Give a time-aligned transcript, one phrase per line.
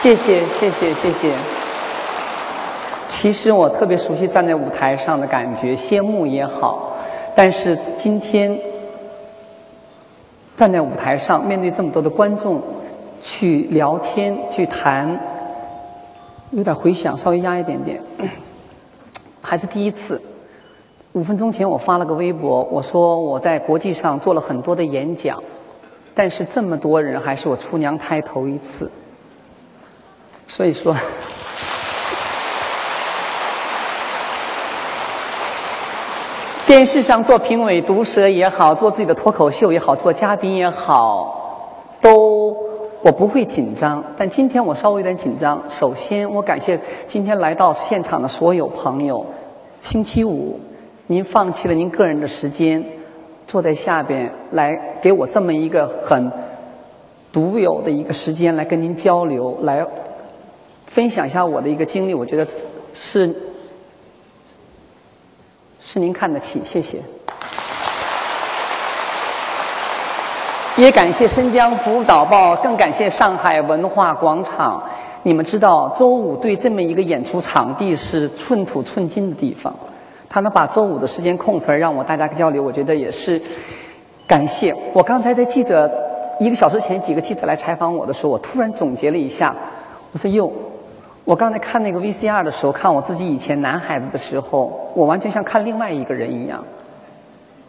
[0.00, 1.34] 谢谢谢谢谢谢。
[3.08, 6.92] 其实我特别熟悉站在舞台上的感觉，谢幕也好，
[7.34, 8.56] 但是今天
[10.54, 12.62] 站在舞台上，面对这么多的观众
[13.20, 15.18] 去聊天去谈，
[16.52, 18.00] 有点回响，稍微压一点点，
[19.42, 20.22] 还是第一次。
[21.14, 25.42] 五分钟前我发了个微博，我说我在国际上做了很多的演讲，
[26.14, 28.88] 但是这么多人还是我出娘胎头一次，
[30.48, 30.96] 所以说。
[36.66, 42.54] 电视上做评委、毒舌也好，做自己的脱口秀也好，做嘉宾也好，都
[43.00, 44.04] 我不会紧张。
[44.18, 45.62] 但今天我稍微有点紧张。
[45.70, 49.24] 首先，我感谢今天来到现场的所有朋友。
[49.80, 50.60] 星期五，
[51.06, 52.84] 您放弃了您个人的时间，
[53.46, 56.30] 坐在下边来给我这么一个很
[57.32, 59.86] 独有的一个时间来跟您交流，来
[60.88, 62.14] 分享一下我的一个经历。
[62.14, 62.44] 我觉得
[62.92, 63.34] 是。
[65.90, 67.00] 是您看得起，谢谢。
[70.76, 74.82] 也感谢申江福导报，更感谢上海文化广场。
[75.22, 79.74] 你们知道，周五对这么一个演出场地是寸土寸金的地方，
[80.28, 83.40] 他能把周五的时间空出来让我大家交流，我觉得也是
[84.26, 84.76] 感谢。
[84.92, 85.90] 我刚才在记者
[86.38, 89.56] 一个小时前，几个记者来采访我的时候，我突然总结了一下，
[90.12, 90.52] 我说哟。
[91.28, 96.64] 我刚才看那个 VCR 的时候，看我自己以前男孩子的时候，我完全像看另外一个人一样，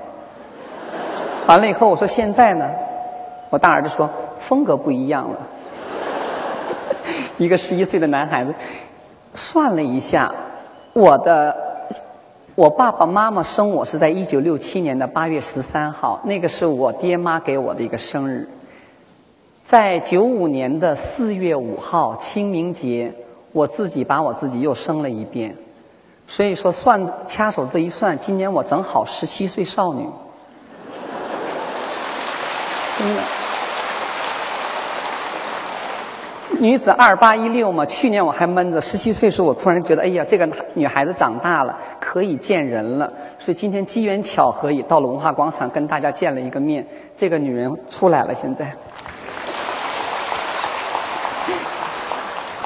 [1.47, 2.67] 完了以后，我说现在呢，
[3.51, 5.37] 我大儿子说风格不一样了。
[7.37, 8.53] 一个十一岁的男孩子，
[9.35, 10.33] 算了一下，
[10.93, 11.55] 我的
[12.55, 18.49] 我爸爸妈妈生我是在一九六七年的八月十三号，那个是我爹妈给我的一个生日。
[19.63, 23.13] 在九五年的四月五号清明节，
[23.51, 25.55] 我自己把我自己又生了一遍，
[26.27, 30.07] 所以说算掐手指一算，今年我正好十七岁少女。
[33.05, 33.21] 真的，
[36.59, 37.85] 女子二八一六嘛。
[37.85, 43.07] 去年我还闷着，十七岁时候我突然觉得，哎呀，这个女孩子长大了，可以见人了。
[43.37, 46.83] 所以今天机缘巧合也到了文化广场，跟大家见了一个面。
[47.15, 48.73] 这个女人出来了，现在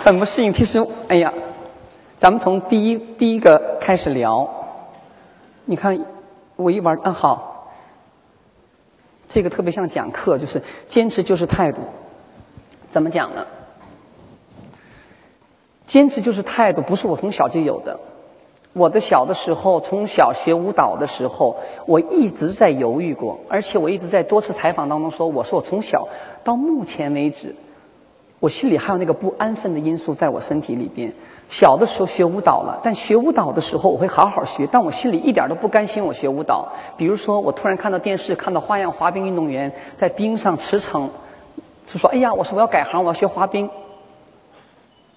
[0.01, 0.53] 很不适应。
[0.53, 1.33] 其实，哎呀，
[2.15, 4.49] 咱们从第一第一个开始聊。
[5.65, 5.99] 你看，
[6.55, 7.58] 我一玩，嗯，好。
[9.29, 11.77] 这个特别像讲课，就是坚持就是态度。
[12.89, 13.45] 怎么讲呢？
[15.85, 17.97] 坚持就是态度，不是我从小就有的。
[18.73, 26.07] 我的小的时候，从小学舞蹈的时候，我一直在犹豫过，而且我一直在多次采访当中说，我说我从小
[26.43, 27.55] 到目前为止，
[28.39, 31.11] 我心里还有那个不安分的因素在我身体里边。
[31.49, 36.67] 小的时候学舞蹈了，但学舞蹈的时候我会好好学，但我心里一点都不甘心我学舞蹈。
[36.95, 41.09] 比如说，我突然看到电视，看到花样滑冰运动员在冰上驰骋，
[41.87, 43.67] 就说：“哎呀，我说我要改行，我要学滑冰。”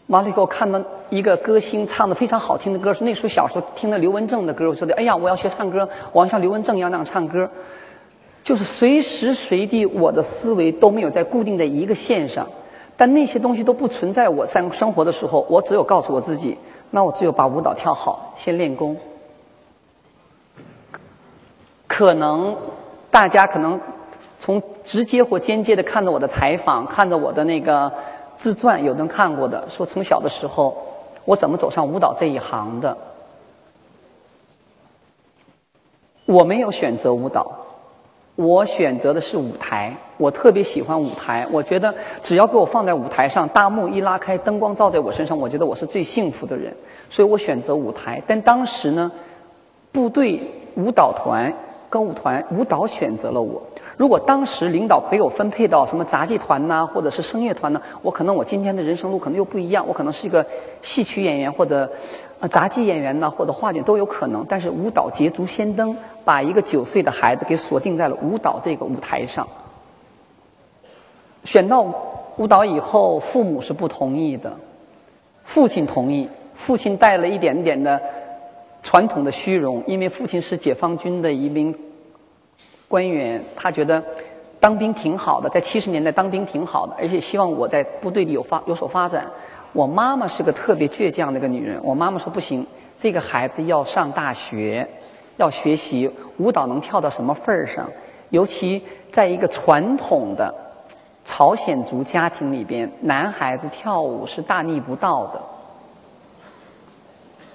[0.09, 7.49] 完了以后，看到一个歌星唱的非常好听的歌，是那时候小时候听的刘文正的歌，我说的：“哎呀，我要学唱歌，我要像刘文正一样那样唱歌。”
[8.43, 12.47] 就是随时随地，我的思维都没有在固定在一个线上。
[12.97, 14.29] 但那些东西都不存在。
[14.29, 16.57] 我在生活的时候，我只有告诉我自己，
[16.91, 18.97] 那我只有把舞蹈跳好，先练功。
[21.87, 22.57] 可能
[23.11, 23.79] 大家可能
[24.41, 27.93] 从直接或间接的看着我的采访，看着我的那个
[28.39, 30.77] 自传，有人看过的，说从小的时候
[31.25, 32.97] 我怎么走上舞蹈这一行的。
[36.25, 37.53] 我没有选择舞蹈。
[38.43, 41.47] 我选择的是舞台，我特别喜欢舞台。
[41.51, 46.75] 我觉得只要给我放在舞台上，大幕一拉开，灯光照在我身上，我觉得我是最幸福的人。
[47.09, 48.21] 所以我选择舞台。
[48.27, 49.11] 但当时呢，
[49.93, 50.43] 部队
[50.75, 51.53] 舞蹈团、
[51.89, 53.63] 歌舞团舞蹈选择了我。
[53.97, 59.87] 如果当时领导给我分配到什么杂技团呐，或者是声乐团呢，我可能我今天的人生路可能又不一样。
[59.87, 60.45] 我可能是一个
[60.81, 61.89] 戏曲演员，或者
[62.41, 64.45] 呃杂技演员呢，或者话剧都有可能。
[64.49, 65.95] 但是舞蹈捷足先登。
[66.25, 69.47] 把一个九岁的孩子给锁定在了舞蹈这个舞台上。
[71.45, 71.83] 选到
[72.37, 74.53] 舞蹈以后，父母是不同意的，
[75.43, 76.29] 父亲同意。
[76.55, 78.01] 父亲带了一点点的
[78.83, 81.75] 传统的虚荣，因为父亲是解放军的一名
[82.87, 84.03] 官员，他觉得
[84.61, 89.27] 当兵挺好的，在七十年代当兵挺好的，而且希望我在部队里有发有所发展。
[89.73, 92.65] 我妈妈是个特别倔强的一个女人，我妈妈说不行，
[92.99, 94.87] 这个孩子要上大学，
[95.37, 97.89] 要学习舞蹈能跳到什么份儿上？
[98.31, 100.55] 尤其在一个传统的
[101.25, 105.41] 朝鲜族家庭里边，男孩子跳舞是大逆不道的。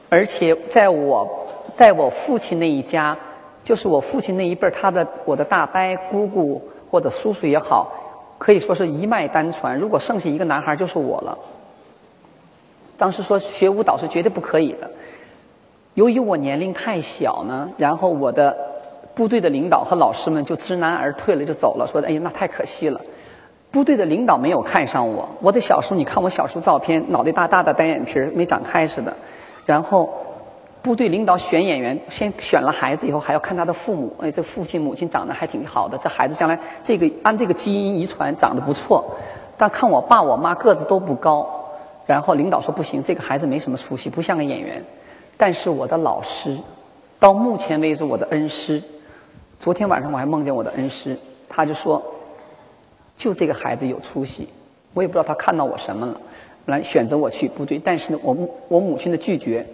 [0.10, 3.18] 而且在我在我父亲那一家，
[3.64, 5.80] 就是我父亲那一辈儿，他的我的大伯、
[6.10, 7.92] 姑姑或者叔叔也好，
[8.38, 9.78] 可以说是一脉单传。
[9.78, 11.38] 如果剩下一个男孩，就是我了。
[12.98, 14.90] 当时说学舞蹈是绝对不可以的。
[15.98, 18.56] 由于我年龄太小呢，然后我的
[19.16, 23.02] 部队的领导和老师们就知难而退了，就走了，说：“哎呀，那太可惜了。”
[23.74, 25.28] 部队的领导没有看上我。
[25.42, 29.12] 我的小时候，你看我小时候照片，脑袋大大的，单眼皮儿没长开似的。
[29.66, 30.08] 然后
[30.84, 34.16] 部队领导选演员，先选了孩子以后，还要看他的父母。
[34.22, 39.04] 哎，这父亲母亲长得还挺好的，这孩子将来这个按这个基因遗传长得不错。
[39.58, 41.50] 但看我爸我妈个子都不高。
[42.06, 44.80] 然后领导说不行，这个孩子没什么出息，不像个演员。
[45.38, 46.57] 但是我的老师，
[47.19, 48.81] 到目前为止我的恩师，
[49.60, 51.16] 昨天晚上我还梦见我的恩师，
[51.48, 52.04] 他就说，
[53.16, 54.50] 就这个孩子有出息。
[54.94, 56.19] 我也不知道他看到我什么了，
[56.66, 57.80] 来选择我去部队。
[57.84, 59.66] 但是呢，我母我母亲的拒绝，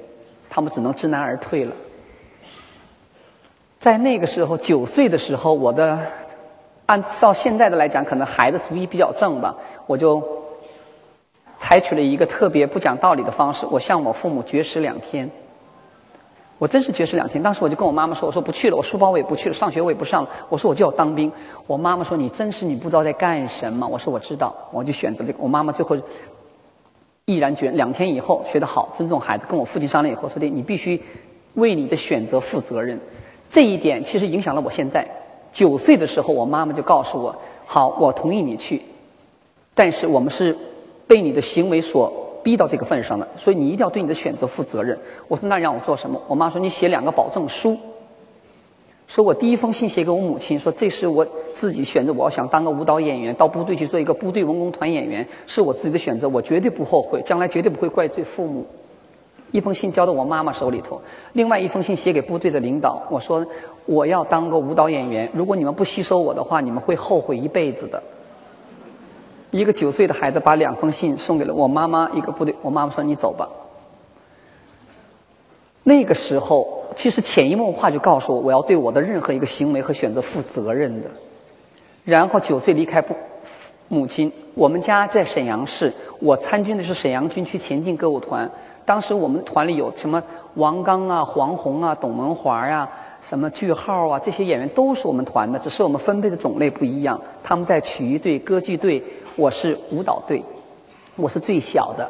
[0.50, 1.74] 他们只能知难而退了。
[3.80, 5.98] 在那个时候，九岁的时候，我的
[6.88, 9.56] 按照现在的来讲，可能孩子主意比较正吧，
[9.88, 10.22] 我就。
[11.60, 15.30] 采取了一个特别不讲道理的方式，我向我父母绝食两天。
[16.64, 17.44] 我真是绝食两天。
[17.44, 20.30] 当时我就跟我妈妈说：“我说不去了，我书包我也不去了，上学我也不上了。
[20.48, 21.30] 我说我就要当兵。”
[21.68, 25.40] 我妈妈说：“你真是你不知道在干什么。”我说：“我知道。”我就选择这个。
[25.42, 25.98] 我妈妈最后
[27.26, 31.02] 毅然决然两天以后学得好，尊重孩子，跟我父亲商量以后说的：“你必须
[31.56, 32.98] 为你的选择负责任。”
[33.52, 35.06] 这一点其实影响了我现在。
[35.52, 37.36] 九岁的时候，我妈妈就告诉我
[37.68, 38.82] ：“好，我同意你去，
[39.76, 40.58] 但是我们是。”
[41.06, 42.12] 被你的行为所
[42.44, 45.00] 逼到这个份上的，所以你一定要对你的选择负责任。
[45.28, 46.22] 我说那让我做什么？
[46.28, 47.78] 我妈说你写两个保证书。
[49.06, 58.66] 说我第一封信写给我母亲，说这是我自己选择，我要想当个舞蹈演员，到部队去做一个部队文工团演员，是我自己的选择，我绝对不后悔，将来绝对不会怪罪父母。
[59.52, 61.00] 一封信交到我妈妈手里头，
[61.34, 63.46] 另外一封信写给部队的领导，我说
[63.86, 68.02] 我要当个舞蹈演员，如果你们不吸收我的话，你们会后悔一辈子的。
[69.54, 72.54] 一个九岁的孩子把两封信送给了我妈妈，一个部队。
[72.64, 73.48] 我妈妈说：“你走吧。”
[75.86, 81.08] 那个时候，其实潜移默化就告诉我，我要对我的任何一个行为和选择负责任的。
[82.04, 83.16] 然后九岁离开部
[83.90, 88.50] 母亲，我们家在沈阳市，我参军的是沈阳军区前进歌舞团。
[88.86, 90.22] 当时我们团里有什么
[90.56, 92.90] 王刚啊、黄宏啊、董文华呀、
[93.22, 97.22] 什么句号啊，这些演员都是我们团的，只是我们分配的种类不一样。
[97.44, 99.04] 他们在曲艺队、歌剧队。
[99.36, 100.44] 我是舞蹈队，
[101.16, 102.08] 我是最小的，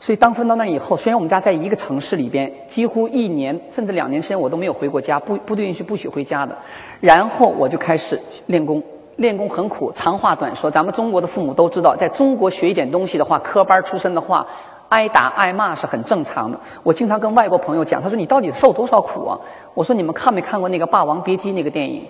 [0.00, 6.56] 所以当分到那以后，虽然我们家在一个城市里边，几乎一年甚至两年时间我都没有回过家，部部队允许不许回家的。
[7.00, 8.82] 然后我就开始练功，
[9.16, 9.92] 练功很苦。
[9.94, 14.44] 长话短说，咱们中国的父母都知道，在中国学一点东西的话，科班出身的话，
[14.88, 16.58] 挨打挨骂是很正常的。
[16.82, 19.38] 我经常跟外国朋友讲，他说你到底受多少苦啊？
[19.74, 22.04] 我说你们看没看过那个《霸王别姬》那个电影？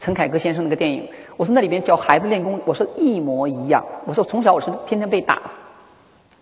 [0.00, 3.84] 陈凯歌先生那个电影，我说那里边教孩子练功，我说一模一样。
[4.06, 5.42] 我说从小我是天天被打，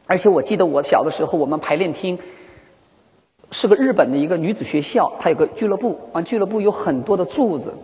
[0.06, 2.16] 而且我记得我小的时候，我们排练厅
[3.50, 7.74] 是个日本的一个女子学校，它有个俱乐部，完俱乐部有很多的柱子。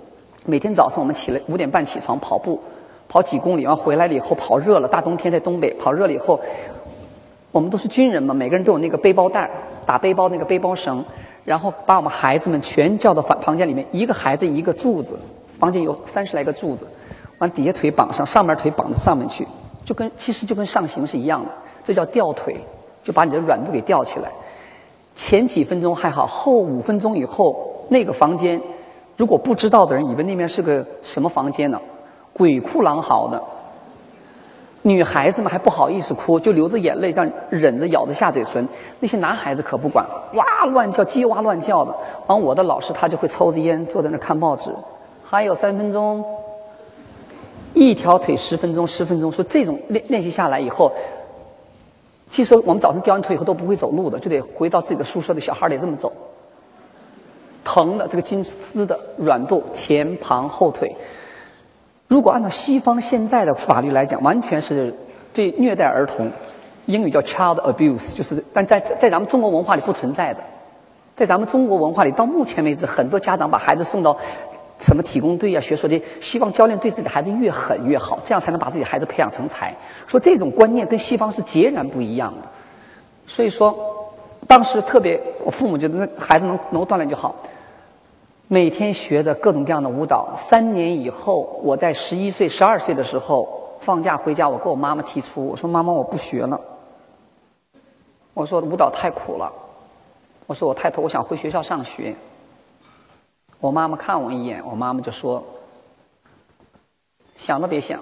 [0.46, 2.62] 每天早上我们起来五点半起床跑步，
[3.08, 6.40] 跑几公里，完回来了以后跑热了，大冬天在东北跑热了以后，
[7.50, 9.50] 我们都是军人嘛，每个人都有那个背包带，
[9.84, 11.04] 打背包那个背包绳，
[11.44, 15.18] 然后把我们孩子们全叫到房房间里面，一个孩子一个柱子。
[15.64, 16.86] 房间有三十来个柱子，
[17.38, 19.48] 往底下腿绑上，上面腿绑到上面去，
[19.82, 21.50] 就跟其实就跟上行是一样的，
[21.82, 22.54] 这叫吊腿，
[23.02, 24.30] 就把你的软度给吊起来。
[25.14, 27.56] 前几分钟还好，后五分钟以后，
[27.88, 28.60] 那个房间，
[29.16, 31.80] 如果不知道的人以为那边是个什么房间呢？
[32.34, 33.42] 鬼哭狼嚎的，
[34.82, 38.68] 女孩子们还不好意思哭，就流着眼泪，这样忍着咬着下嘴唇。
[39.00, 40.04] 那些男孩子可不管，
[40.34, 41.94] 哇乱叫，叽哇乱叫的。
[42.26, 44.68] 完，我的老师他就会抽着烟，坐在那看报纸。
[45.34, 46.24] 还有三分钟，
[47.72, 49.32] 一条腿十分钟，十分钟。
[49.32, 50.92] 说这种练练习下来以后，
[52.30, 56.12] 其实我们早上掉完腿以后都不会走路的，就得回到自己的宿舍的小孩得这么走。
[57.64, 60.94] 疼的这个金丝的软度，前旁后腿。
[62.06, 64.94] 如果按照西方现在的法律来讲，完全是
[65.32, 66.30] 对虐待儿童，
[66.86, 70.40] 英语叫 child abuse，就是但在在咱们中国文化里不存在的。
[71.16, 74.16] 在咱们中国文化里，到目前为止，很多家长把孩子送到。
[74.84, 79.74] 什么体工队啊，学说的，希望教练对自己的孩子越狠越好，这样才能把自己孩子培养成才。
[80.06, 82.48] 说这种观念跟西方是截然不一样的。
[83.26, 83.74] 所以说，
[84.46, 87.34] 当时特别，我父母觉得那孩子能能锻炼就好。
[88.46, 90.34] 每天学的各种各样的舞蹈。
[90.36, 93.48] 三年以后，我在十一岁、十二岁的时候
[93.80, 96.60] 放假回家，我跟我妈妈提出，我说：“妈妈，我不学了。”
[98.34, 99.50] 我说：“舞蹈太苦了。”
[100.46, 102.14] 我说：“我太头，我想回学校上学。”
[103.64, 105.42] 我妈妈看我一眼，我妈妈就说
[107.34, 107.98] ：“想都别想。”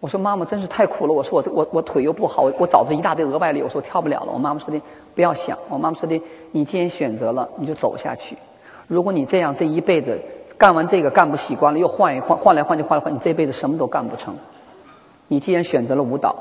[0.00, 4.82] 我说：“妈妈真是太苦了。”我说：“我我我腿又不好，我我找着一大堆额外力，我说跳不了了。”我妈妈说的
[5.14, 6.20] ：“不要想。”我妈妈说的
[6.50, 8.36] ：“你既然选择了，你就走下去。
[8.88, 10.20] 如果你这样这一辈子
[10.58, 14.36] 干完这个干不习惯了，又换一换，换来换去换来换，你这辈子什么都干不成。
[15.28, 16.34] 你既然选择了舞蹈，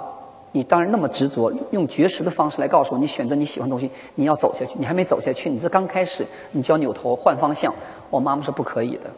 [0.51, 4.72] 你当然那么执着，用绝食的方式来告诉我，你选择你喜欢的东西，你要走下去。
[4.77, 7.74] 你还没走下去，你这刚开始，你就要扭头换方向。”
[8.10, 9.12] 我妈妈是不可以的，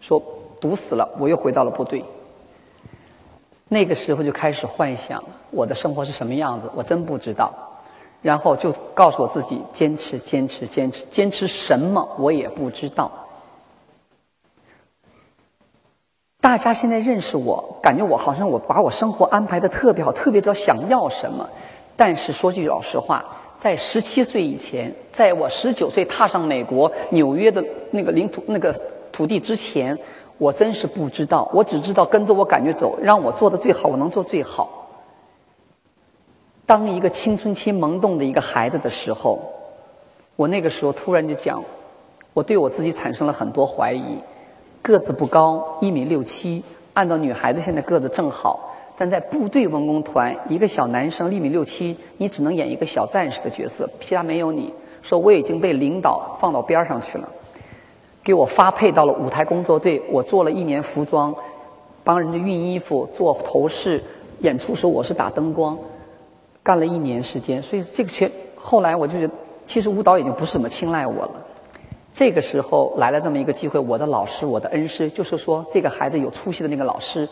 [0.00, 0.22] 说
[0.60, 2.04] 堵死了，我又回到了部队。
[3.68, 7.52] 那个时候就开始幻想我的生活是什么样子，我真不知道。
[8.22, 13.10] 然后就告诉我自己坚持，坚持，坚持，坚持什么我也不知道。
[16.40, 21.48] 大家现在认识我，感觉我好像我把我生活安排的特别好，特别知道想要什么。
[21.96, 23.24] 但是说句老实话。
[23.60, 28.72] 在十七岁以前，在我十九岁踏上美国纽约的那个领土、那个
[29.10, 29.98] 土地之前，
[30.38, 31.50] 我真是不知道。
[31.52, 34.86] 我只知道跟着我感觉走，让我做的最好，我能做最好。
[36.64, 39.40] 当一个青春期萌动的一个孩子的时候，
[40.36, 41.60] 我那个时候突然就讲，
[42.32, 44.20] 我对我自己产生了很多怀疑。
[44.88, 46.64] 个子不高，一米六七，
[46.94, 48.58] 按照女孩子现在个子正好。
[48.96, 54.72] 但在部队文工团，一个小男生一米六七，你只能演一个小战士的角色，其他没有你。
[55.02, 57.28] 说我已经被领导放到边上去了，
[58.24, 61.34] 给我发配到了舞台工作队，我做了一年服装，
[62.02, 64.02] 帮人家熨衣服、做头饰。
[64.40, 65.76] 演出时我是打灯光，
[66.62, 67.62] 干了一年时间。
[67.62, 69.34] 所以这个全后来我就觉得，
[69.66, 71.32] 其实舞蹈已经不是怎么青睐我了。
[72.12, 77.28] 这个时候来了这么一个机会，我的老师、我的恩师，就是说这个孩子有出息的那个老师。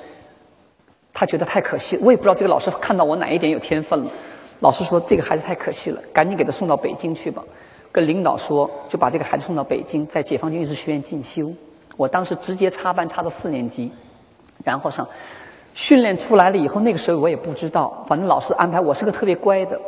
[1.19, 4.11] 他觉得太可惜，我也不知道这个老师看到我哪一点有天分了。
[4.61, 7.43] 老师说这个孩子太可惜了，赶紧给他送到北京去吧。
[7.91, 11.51] 跟领导说，就把这个孩子送到北京，在解放军艺术学院进修。
[11.97, 13.91] 我当时直接插班插到四年级，
[14.63, 15.09] 然后上
[15.73, 19.81] 训练出来了以后，那个时候我也不知道，反正老师安排我是个特别乖的，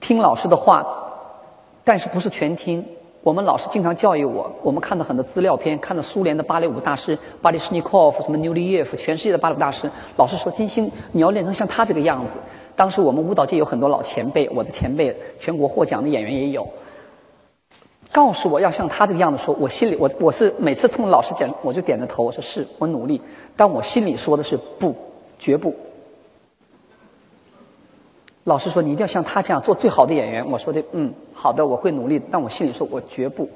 [0.00, 0.86] 听老师的话，
[1.82, 2.86] 但是不是全听。
[3.22, 9.88] 我们老师经常教育我，我们看到很多资料片，看到苏联的芭蕾舞大师巴里什尼科夫、什么纽利耶夫，全世界的芭蕾舞大师。
[10.16, 12.32] 老师说：“金星，你要练成像他这个样子。”
[12.74, 16.68] 当时我们舞蹈界有很多老前辈，我的前辈，全国获奖的演员也有。
[18.10, 23.22] 告诉我要像他这个样子，说我心里我我是每次冲老师讲，我就点着头，我说是我努力，
[23.54, 24.92] 但我心里说的是不，
[25.38, 25.72] 绝不。
[28.44, 33.48] 老师说：“你一定要像他这样做最好的演员。”我说的：“嗯，好的，我会努力。”但我心里说：“我绝不。”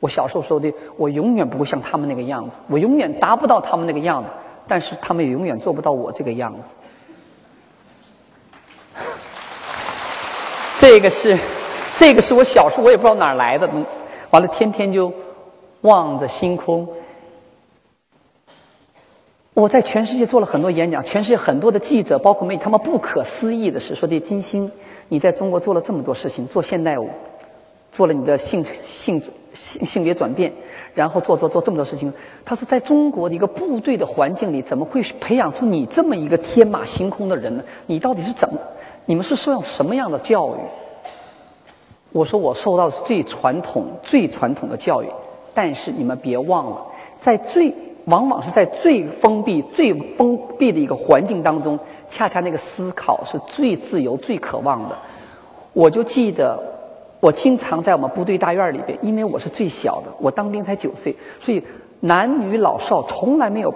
[0.00, 4.28] 我小时候说的：“我永远不会像他们那个样子，我永远达不到他们那个样子。”
[4.68, 6.74] 但是他们也永远做不到我这个样子。
[10.78, 11.38] 这个是，
[11.96, 13.68] 这个是我小时候我也不知道哪儿来的，
[14.30, 15.10] 完了天天就
[15.82, 16.86] 望着星空。
[19.54, 24.68] 我在全世界做了很多演讲，全世界很多的记者，包括媒体，他们不可思议的是说：“的金星，
[25.08, 27.08] 你在中国做了这么多事情，做现代舞，
[27.92, 30.52] 做了你的性性性性别转变，
[30.92, 32.12] 然后做做做这么多事情。”
[32.44, 37.62] 他说：“在中国的一个部队的环境里，怎么会培养出你这么一个天马行空的人呢？
[37.86, 38.58] 你到底是怎么？
[39.06, 40.58] 你们是受到什么样的教育？”
[42.10, 45.06] 我说：“我受到的是最传统、最传统的教育，
[45.54, 46.82] 但是你们别忘了，
[47.24, 47.74] 在最……”
[48.06, 51.78] 往往是在最封闭、最封闭的一个环境当中，
[52.10, 54.98] 恰恰那个思考是最自由、最渴望的。
[55.72, 56.62] 我就记得，
[57.20, 61.62] 我经常在我们部队大院里边，因为我是最小的，我当兵才九岁，所以
[62.00, 63.72] 男女老少从来没有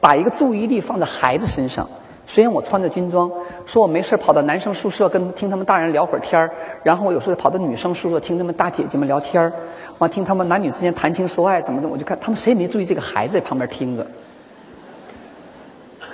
[0.00, 1.84] 把一个注意力放在孩子身上。
[2.26, 3.30] 虽然我穿着军装，
[3.66, 6.50] 说我没事跑到男生宿舍跟听他们大人聊会儿天儿，
[6.82, 9.52] 然后我有时候跑到女生宿舍听他们大姐姐们聊天儿，
[9.98, 14.06] 完听他们男女之间谈情说爱怎么的，我就看他们谁也没注意这个孩子在旁边听着。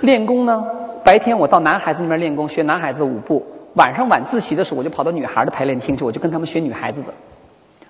[0.01, 0.65] 练功呢，
[1.03, 7.13] 白天我到男孩子那边练功学男孩子舞步，晚上晚自习的时候我就跑到女孩的排练厅去，我就跟他们学女孩子的，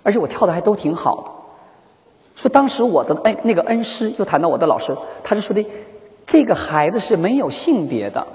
[0.03, 1.31] 而且我跳的还都挺好的。
[2.35, 5.65] 说当时我的恩那个恩师又谈到我的老师，他就说的。
[6.31, 8.25] 这个孩子是没有性别的，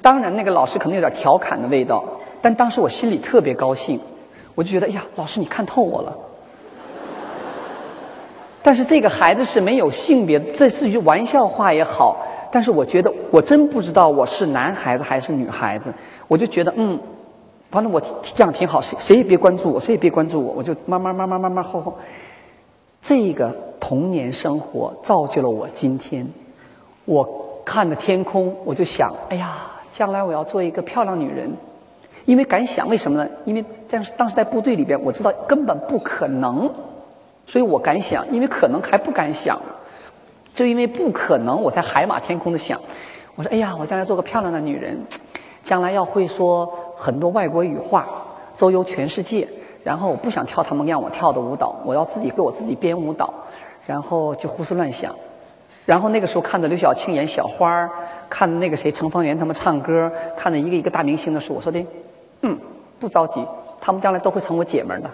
[0.00, 2.02] 当然那个老师可能有点调侃的味道，
[2.40, 4.00] 但当时我心里特别高兴，
[4.54, 6.16] 我就觉得，哎呀，老师你看透我了，
[8.62, 12.16] 但是这个孩子是没有性别的，这是一句玩笑话也好。
[12.50, 15.92] 但是我觉得我真不知道我是男孩子还是女孩子，
[16.28, 16.98] 我就觉得嗯，
[17.70, 21.98] 反正我这样挺好，谁谁也别关注我，谁也别关注我，我就慢慢慢慢慢慢后后。
[23.02, 26.24] 这个童年生活造就了我今天。
[27.04, 27.28] 我
[27.64, 29.56] 看着天空，我就想，哎呀，
[29.90, 31.50] 将来我要做一个漂亮女人。
[32.24, 33.28] 因为敢想，为什么呢？
[33.44, 36.70] 因为当时当时在部队里边，我知道根本不可能，
[37.44, 38.24] 所以我敢想。
[38.30, 39.60] 因为可能还不敢想，
[40.54, 42.80] 就因为不可能，我才海马天空的想。
[43.34, 44.96] 我说，哎呀，我将来做个漂亮的女人，
[45.64, 48.06] 将来要会说很多外国语话，
[48.54, 49.48] 周游全世界。
[49.84, 53.32] 然后我不想跳他们让我跳的舞蹈，我要自己给我自己编舞蹈，
[53.86, 55.14] 然后就胡思乱想。
[55.84, 57.90] 然后那个时候看着刘晓庆演小花儿，
[58.30, 61.84] 看那个谁程方圆他们唱歌，看着一个一个大明星的时候，我说的，
[62.42, 62.56] 嗯，
[63.00, 63.44] 不着急，
[63.80, 65.10] 他们将来都会成我姐们儿的。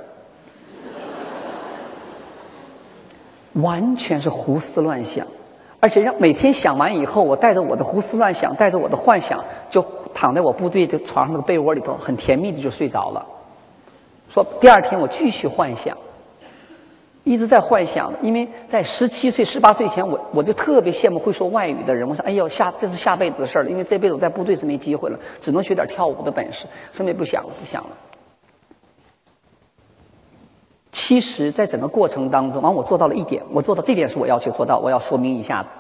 [3.55, 5.27] 完全是胡思乱想，
[5.81, 9.83] 而且让每天想完以后，我带着我的胡思乱想，带着我的幻想，就
[10.13, 13.27] 躺在我部队的床上那个被窝里头，很甜蜜的就睡着了。
[14.29, 15.97] 说第二天我继续幻想，
[17.25, 22.09] 一直在幻想，因为在十七岁、十八岁前，我我就特别羡慕会说外语的人。
[22.09, 27.91] 我说：“哎呦，下这是下辈子的事儿了，因为这辈子我在部队是没机会了，只能学点跳舞的本事，什么也不想了，不想了。”
[30.93, 35.71] 其实，在整个过程当中，完我做到了一点，我做到这点是我要求做到，我要说明一下子。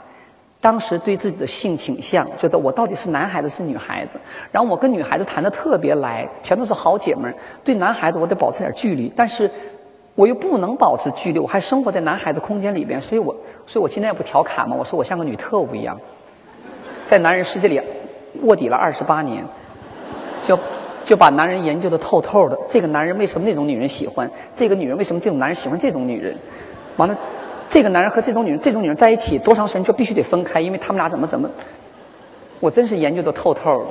[0.60, 4.18] 当时对自己的性倾向，觉得我到底是男孩子是女孩子。
[4.50, 7.34] 然后我跟女孩子谈的特别来，全都是好姐们儿。
[7.62, 9.48] 对男孩子我得保持点距离，但是
[10.16, 13.32] 我又不能保持距离，我还生活在男孩子空间里边，所以我，
[13.68, 15.96] 所以我今天也不调侃嘛，我说我像个女特务一样，
[17.06, 17.80] 在男人世界里
[18.42, 19.44] 卧底了二十八年，
[20.42, 20.58] 就
[21.04, 22.58] 就把男人研究的透透的。
[22.68, 24.28] 这个男人为什么那种女人喜欢？
[24.56, 26.36] 这个女人为什么这种男人喜欢这种女人？
[26.96, 27.16] 完了。
[27.68, 31.48] 这个男人和这种女人，这种女人在一起多长时间就必须得分开，因为他们俩怎么怎么，
[32.60, 33.86] 我真是研究的透透的，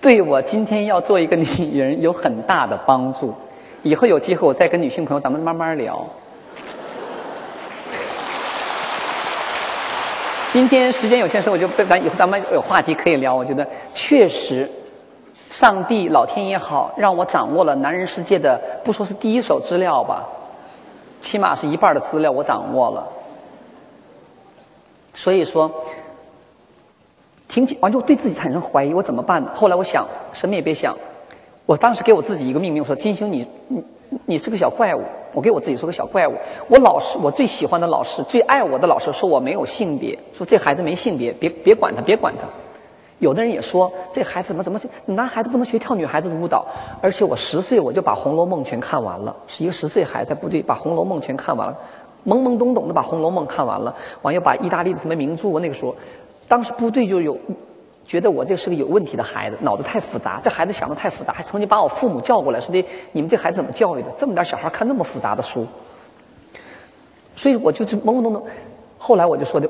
[0.00, 3.34] 对我今天要做一个女人有很大的帮助。
[3.82, 6.06] 以后有机会我再跟女性朋友咱们慢慢聊。
[10.48, 13.34] 今天时间有限，时候我就咱以后咱们有话题可以聊。
[13.34, 14.70] 我觉得确实，
[15.50, 20.24] 上帝老天也好，让我掌握了男人世界的不说是第一手资料吧。
[21.24, 23.08] 起码是一半的资料我掌握了，
[25.14, 25.70] 所以说，
[27.48, 29.50] 听完之后对自己产生怀疑，我怎么办呢？
[29.54, 30.94] 后来我想，什么也别想，
[31.64, 33.82] 我当时给我自己一个命名，我说：“金星，你你
[34.26, 35.00] 你是个小怪物。”
[35.32, 36.34] 我给我自己说个小怪物。
[36.68, 42.46] 我老师，我最喜欢的老师，最爱我的老师说我没有性别，说这孩子没性别，别别管他，别管他。
[43.24, 46.66] 有的人也说这孩子怎么怎么，男孩子不能学跳女孩子的舞蹈。
[47.00, 51.76] 而且我十岁我就把《红楼梦》全看完了，是一个十岁孩子在部队把《红楼梦》全看完了，
[52.26, 55.58] 懵懵懂懂的把《红楼梦》看完了，完又把意大利的什么名著。
[55.58, 55.96] 那个时候，
[56.46, 57.34] 当时部队就有
[58.06, 64.08] 觉得我这是个有问题的孩子，脑子太复杂，这孩子想的太复杂，还曾经把我父母叫过来，说的你们这孩子怎么教育的？
[64.18, 65.66] 这么点小孩看那么复杂的书。
[67.36, 68.46] 所以我就是懵懵懂懂。
[68.98, 69.66] 后来我就说的。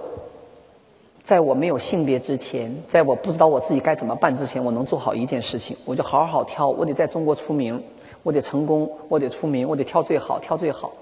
[1.24, 6.68] 在我没有性别之前，在我不知道我自己该怎么办之前，我能做好一件事情，我就好好跳。
[6.68, 7.82] 我得在中国出名，
[8.22, 10.92] 我得成功，我得出名，我得跳最好，跳最好。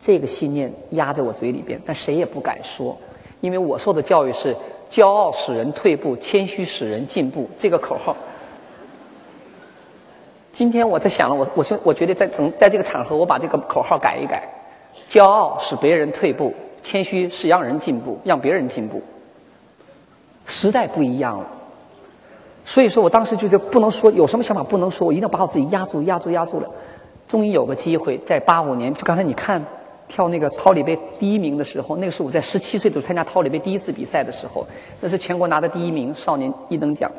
[0.00, 2.96] 这个信念压在我嘴里边，但谁也不敢说，
[3.42, 4.56] 因为我受的教育是
[4.90, 8.16] “骄傲使人退步，谦虚使人进步”这个口号。
[10.54, 14.48] 今天我在想了，我我说，我觉得在整在这个场合，我把这个口号改一改
[15.06, 19.00] ：“骄傲使别人退步。”谦虚是让人进步，让别人进步。
[20.44, 21.46] 时代不一样了，
[22.64, 26.68] 所以说我当时就是不能说有什么想法不能说，我一定要把我自己压住、压住、压住了。
[27.28, 29.64] 终于有个机会，在八五年，就刚才你看
[30.08, 34.66] 跳那个桃李杯第一名的时候，那个是我在十七岁就参加桃李杯第一次比赛的时候，
[35.00, 37.10] 那是全国拿的第一名，少年一等奖。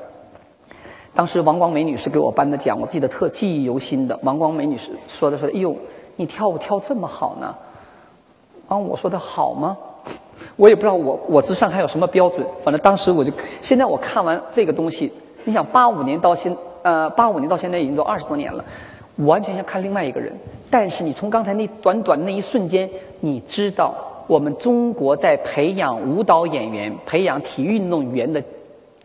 [1.15, 4.19] 当时王光美女士给我颁的奖，我记得特记忆犹新的。
[4.23, 5.75] 王光美女士说的说的，哎呦，
[6.17, 7.55] 你跳舞跳这么好呢。
[8.67, 9.77] 啊，我说的好吗？
[10.55, 12.45] 我也不知道我我之上还有什么标准。
[12.63, 15.11] 反正当时我就，现在我看完这个东西，
[15.45, 18.63] 你想八五年到现呃八五年到现在已经都二十多年了，
[19.17, 20.31] 完全像看另外一个人。
[20.69, 23.95] 但是你从刚才那短短那一瞬间，你知道
[24.27, 28.41] 我们中国在培养舞蹈演员、培养体育运动员的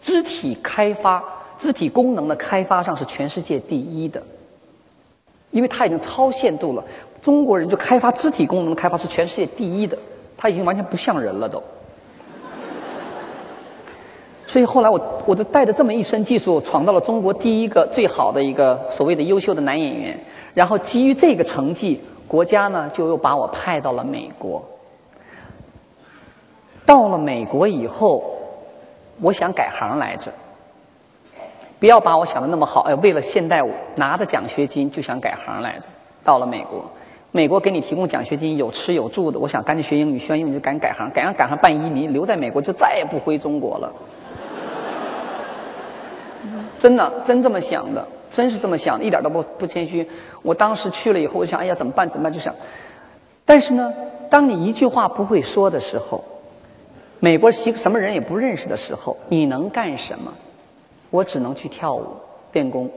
[0.01, 1.23] 肢体开发、
[1.59, 4.23] 肢体功能的开发上是全世界第一的，
[5.51, 6.83] 因为它已经超限度了。
[7.20, 9.98] 中国人就开发肢体功能的开发是全世界第一的，
[10.37, 11.62] 他已经完全不像人了都。
[14.46, 20.18] 所以后来我我就带着这么一身技术闯到了中国第一个最好的一个所谓的优秀的男演员，
[20.54, 24.62] 然后基于这个成绩，国家呢就又把我派到了美国。
[26.87, 28.24] 到了美国以后，
[29.20, 30.33] 我想改行来着。
[31.78, 35.85] 不要把我想的那么好，哎，为了现代舞拿着奖学金就想改行来着。
[36.24, 36.85] 到了美国，
[37.31, 43.93] 美国给你提供奖学金，有吃有住的，我想赶紧学英语，学完英语就赶紧改行，改行赶上办移民，留在美国就再也不回中国了。
[46.81, 50.09] 真的，真这么想的，真是这么想的，一点都不不谦虚。
[50.43, 52.09] 我当时去了以后，我想，哎呀，怎么办？
[52.09, 52.33] 怎么办？
[52.33, 52.55] 就想，
[53.45, 53.93] 但是呢，
[54.31, 56.25] 当你一句话不会说的时候。
[57.21, 60.33] 美国西什么人也不认识的时候，你能干什么？
[61.11, 62.07] 我只能去跳舞
[62.53, 62.88] 练功。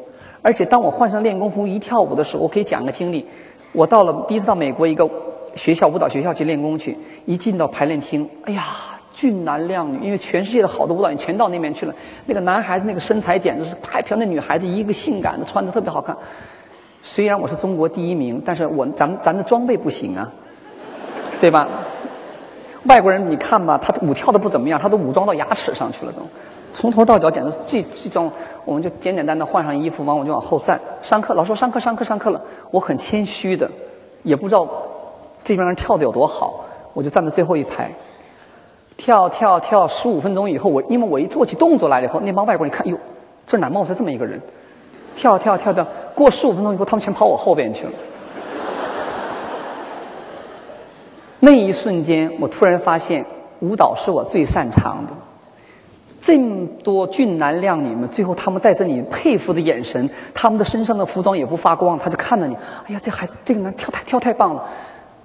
[0.44, 3.26] 而且当我换上练功服一跳舞的时候，我可以讲个经历。
[3.71, 5.10] 我到了第一次到美国一个
[5.55, 8.65] 学校舞蹈学校去练功去，一进到排练厅，哎呀，
[9.13, 11.93] 俊男靓女，因为全世界的好多舞蹈员全到那边去了。
[12.25, 16.15] 那个男孩子那个身材简直是太漂亮，那女孩子一个性感的，穿的特别好看。
[17.03, 20.31] 虽然我是中国第一名，但是我咱咱的装备不行啊，
[21.39, 21.67] 对吧？
[22.84, 26.21] 外国人，你看吧，他舞跳的不怎么样，他都武装到牙齿上去了，都
[26.73, 28.31] 从头到脚简直最最装。
[28.63, 30.79] 我们就简简单单换上衣服，完我就往后站。
[31.01, 33.69] 上课，老师说上课上课上课了，我很谦虚的，
[34.21, 34.67] 也不知道
[35.43, 37.91] 这边人跳的有多好，我就站在最后一排，
[38.95, 39.88] 跳跳跳。
[39.88, 42.95] 十五分钟以后，我因为我一做起动作来了以后，那帮外国人看，哟，
[43.47, 44.39] 这哪冒出来这么一个人？
[45.15, 47.91] 跳跳跳跳，过十五分钟以后，他们全跑我后边去了。
[51.39, 53.25] 那一瞬间，我突然发现
[53.62, 55.13] 舞蹈是我最擅长的。
[56.21, 62.55] 这么多俊男靓女们，最后他们带着你佩服的眼神，他们的身上的服装也不发光，他就看着你。
[62.86, 64.63] 哎呀，这孩子，这个男跳太跳太棒了！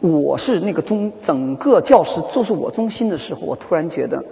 [0.01, 4.25] 我是那个中整个教室都是我中心的时候，我突然觉得，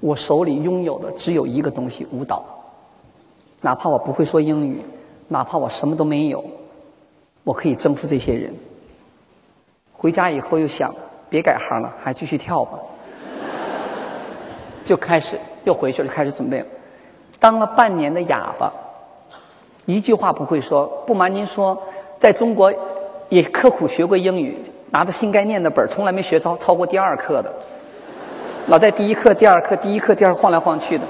[0.00, 2.44] 我手里拥有的只有一个东西——舞蹈。
[3.60, 4.80] 哪怕我不会说英语，
[5.28, 6.44] 哪怕我什么都没有，
[7.42, 8.54] 我可以征服这些人。
[9.92, 10.94] 回家以后又想。
[11.28, 12.78] 别改行了，还继续跳吧。
[14.84, 15.36] 就开始
[15.66, 16.64] 又回去了，开始准备。
[17.40, 18.72] 当了半年的哑巴，
[19.84, 20.86] 一句话不会说。
[21.04, 21.76] 不瞒您说，
[22.20, 22.72] 在中国
[23.28, 24.56] 也刻苦学过英语，
[24.90, 27.52] 拿着新概念的本从来没学超超过第二课的。
[28.68, 31.04] 老在第一课、第二课、第一课、第二晃来晃去的。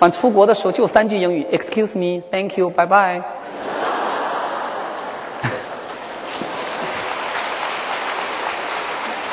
[0.00, 3.22] 完出国的时候就三句英语：Excuse me, Thank you, Bye Bye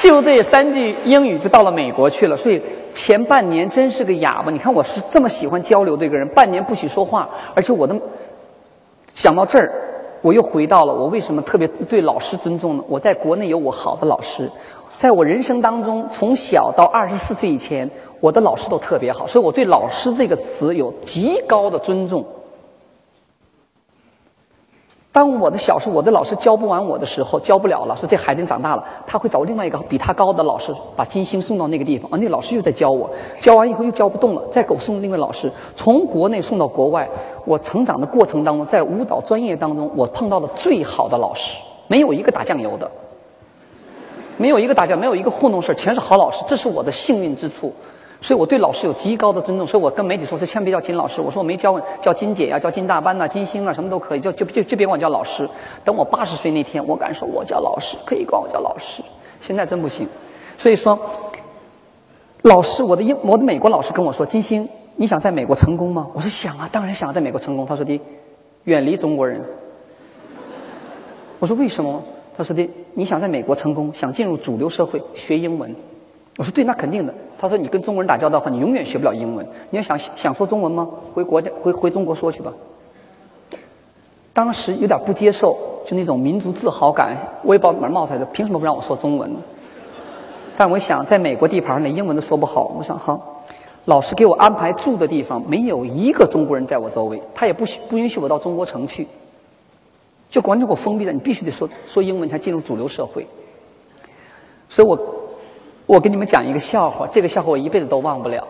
[0.06, 2.62] 就这三句英语就到了美国去了，所以
[2.94, 4.52] 前半年真是个哑巴。
[4.52, 8.00] 你看我是这么喜欢交流的一个人，半年不许说话，而且我的
[9.08, 9.72] 想到这儿，
[10.22, 12.84] 我又回到了我为什么特别对老师尊重呢？
[12.88, 14.48] 我在国内有我好的老师，
[14.96, 17.90] 在我人生当中从小到二十四岁以前，
[18.20, 22.24] 我的老师都特别好，所以我对老师这个词有极高的尊重。
[25.16, 32.12] 当我的小时候，我的老师教不完我的时候，教不了了，说这孩子长大了，他会找另外一个比他高的老师，把金星送到那个地方。
[32.12, 35.50] 啊，那个老师又在教我，教完以后又教不动了，再给我送另外老师。
[35.74, 37.08] 从国内送到国外，
[37.46, 42.92] 我成长的过程当中，在舞蹈专业当中，我碰到的最好的老师，没有一个打酱油的，
[44.36, 47.72] 没有一个打酱，没有一个糊弄事儿全是好老师，这是我的幸运之处。
[48.26, 55.48] 所以我对老师有极高的尊重，所以我跟媒体说：“这千万别叫金老师。”我说：“我没教叫金姐呀，叫金大班呐，金星啊，什么都可以，就就就就别管我叫老师。
[55.84, 59.04] 等我八十岁那天，我敢说我叫老师，可以管我叫老师。
[59.42, 60.08] 现在真不行。
[60.58, 61.00] 所以说，
[62.42, 68.02] 老师，我的英，我的美国老师跟我说：‘金星，你想在美国成功吗？’我说：‘想啊，当然想在美国成功。’他说的
[68.66, 69.40] ：‘远离中国人。’
[71.38, 72.02] 我说：‘为什么？’
[72.36, 75.72] 他说的：‘你想在美国成功，想进入主流社会，学英文。’
[76.38, 79.46] 我说：‘对，那肯定的。’他说：“你跟中国人打交道的话，你永远学不了英文。
[79.70, 80.88] 你要想想说中文吗？
[81.14, 82.52] 回国家回回中国说去吧。”
[84.34, 89.40] 当时有点不接受，就那种民族自豪感，我也不知道哪冒出来的，凭什么不让我说中文呢？
[90.58, 93.42] 但我想，在美国地盘连英文都说不好，我想好，
[93.86, 99.08] 老师给我安排住的地方没有一个中国人在我周围，他也不许不允许我到中国城去，
[100.30, 101.14] 就完全给我封闭了。
[101.14, 103.26] 你必须得说说英文才进入主流社会，
[104.68, 105.00] 所以我。
[105.86, 108.46] 我给你们讲一个笑话，这个笑话我一辈子都忘不了。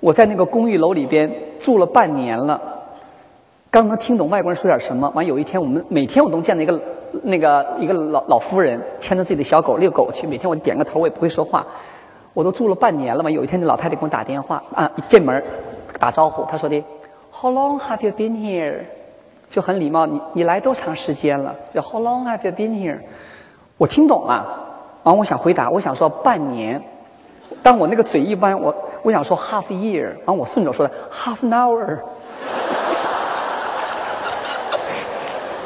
[0.00, 2.60] 我在那个公寓楼里边住了半年了，
[3.68, 5.10] 刚刚听懂外国人说点什么。
[5.14, 6.80] 完有一天，我们每天我都见到一个
[7.24, 10.24] 那个一个老老夫人牵着自己的小狗遛狗去。
[10.24, 11.66] 每天我就点个头，我也不会说话。
[12.32, 13.28] 我都住了半年了嘛。
[13.28, 15.42] 有一天，那老太太给我打电话啊，一进门
[15.98, 16.80] 打招呼，她说的
[17.32, 18.82] “How long have you been here？”
[19.50, 21.56] 就很礼貌，你你来多长时间了？
[21.74, 22.98] 叫 “How long have you been here？”
[23.76, 24.46] 我听懂了。
[25.08, 26.78] 完，我想回答，我想说半年。
[27.62, 30.10] 当我那个嘴一弯，我我想说 half year。
[30.26, 31.96] 完，我顺着说的 half an hour。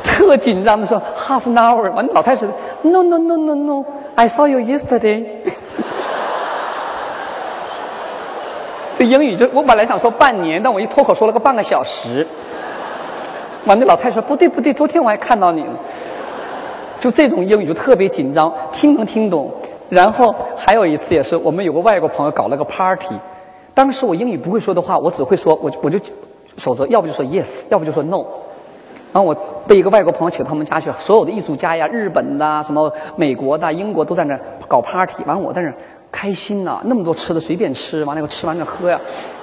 [0.05, 1.91] 特紧张的说 half an hour。
[1.91, 2.49] 完，老太太说
[2.83, 5.25] ：“No no no no no, I saw you yesterday。
[8.97, 12.25] ”这英语就我本来想说半年，但我一脱口说了个半个小时。
[13.65, 15.71] 完，那老太太说：“不对不对，昨天我还看到你了。”
[17.03, 19.51] 就这种英语就特别紧张，听能听懂。
[19.89, 23.17] 然后还有一次也是，我们有个外国朋友搞了个 party，
[23.75, 25.99] 当时我英语不会说的话，我只会说，我我就
[26.57, 28.25] 守则，要不就说 yes，要不就说 no。
[29.13, 29.37] 然后我
[29.67, 34.39] 被一个外国朋友请到他们家去，所有的艺术家呀，日本的、什么美国的、英国都在那
[34.69, 35.25] 搞 party。
[35.27, 35.73] 完我在那
[36.13, 39.01] 开心呐，那么多吃的随便吃，完了以后吃完了喝呀。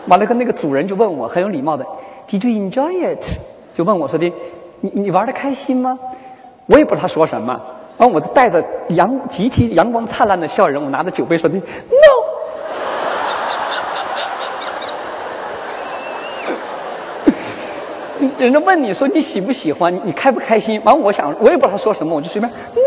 [0.07, 1.85] 完了跟那个主人就问我很有礼貌的
[2.29, 3.37] ，Did you enjoy it？
[3.73, 4.31] 就问我说的，
[4.79, 5.99] 你你玩的开心吗？
[6.69, 7.59] 我也不知道他说什么。
[7.97, 11.63] 完我就带着阳极其阳光灿烂的笑容，我拿着酒杯说的 No。
[18.37, 20.79] 人家问你说你喜不喜欢，你开不开心？
[20.85, 22.81] 完，我想我也不知道他说什么，我就随便 no。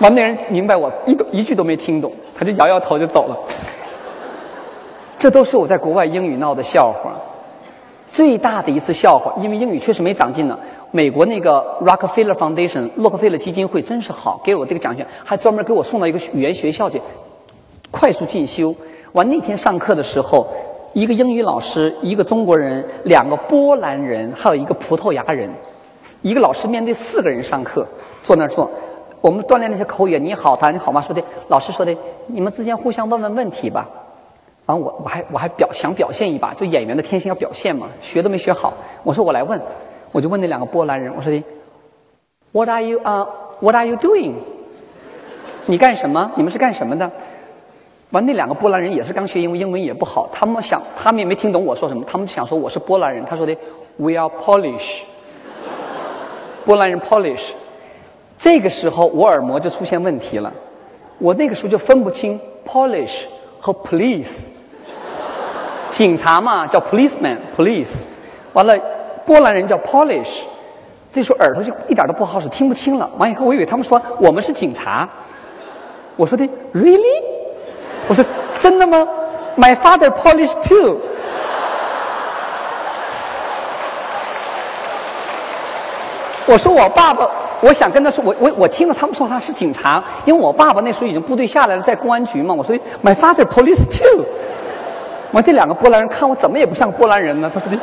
[0.00, 3.36] 完，那人明白我一一句都没听懂，他就摇摇头就走了。
[5.18, 7.12] 这都是我在国外英语闹的笑话。
[8.12, 10.58] 最大的一次笑话，因为英语确实没长进呢。
[10.92, 17.02] 美国那个 Rockefeller Foundation 洛克菲勒基金会真是好，给我这个奖学金，还专门给我送到一个语言学校去
[17.90, 18.74] 快速进修。
[19.12, 20.46] 完那天上课的时候。
[20.94, 25.50] 一个英语老师，一个中国人，两个波兰人，还有一个葡萄牙人。
[26.20, 27.88] 一个老师面对四个人上课，
[28.22, 28.70] 坐那儿坐。
[29.22, 31.00] 我们锻炼那些口语，你好，他你好吗？
[31.00, 33.88] 说的，老师说的，你们之间互相问问问题吧。
[34.66, 38.74] 完，我我还我还表想表现一把，就演员的天性要表现嘛，学都没学好。
[39.02, 39.58] 我说我来问，
[40.12, 41.42] 我就问那两个波兰人，我说的
[42.52, 43.26] ，What are you 啊
[43.60, 44.34] ？What are you doing？
[45.66, 46.30] 你干什么？
[46.36, 47.10] 你们是干什么的？
[48.10, 50.28] 完，那两个波兰人也是刚学英文，英文也不好。
[50.30, 52.04] 他们想，他们也没听懂我说什么。
[52.06, 53.24] 他们想说我是波兰人。
[53.24, 53.56] 他说的
[53.96, 55.00] ，We are Polish。
[56.66, 57.52] 波兰人 Polish。
[58.38, 60.52] 这个时候我耳膜就出现问题了。
[61.18, 63.24] 我那个时候就分不清 Polish
[63.58, 64.48] 和 Police。
[65.88, 68.02] 警察嘛叫 Policeman，Police。
[68.52, 68.78] 完了，
[69.26, 70.42] 波兰人叫 Polish。
[71.12, 73.10] 这时候耳朵就一点都不好使，听不清了。
[73.18, 75.06] 完以后我以为他们说我们是警察。
[76.16, 77.22] 我说的 Really？
[78.08, 78.24] 我说
[78.58, 79.06] 真的吗
[79.56, 80.96] ？My father Polish too。
[86.46, 87.30] 我说我爸爸，
[87.60, 92.54] 我想跟他说，我我我听了他们说他是警察，因为我爸爸那时候已经部队下来了，在公安局嘛。
[92.54, 94.24] 我说 My father Police too。
[95.30, 97.50] 完这两个波兰人看我怎么也不像波兰人呢？
[97.52, 97.78] 他说的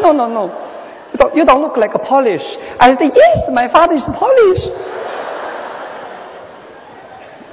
[0.00, 2.56] No no no，You don't look like a Polish。
[2.78, 4.70] I said Yes，My father is Polish。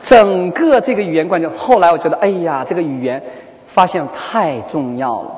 [0.04, 3.22] 整个这个语言关键，后来我觉得，哎呀，这个语言
[3.68, 5.32] 发现太重要了。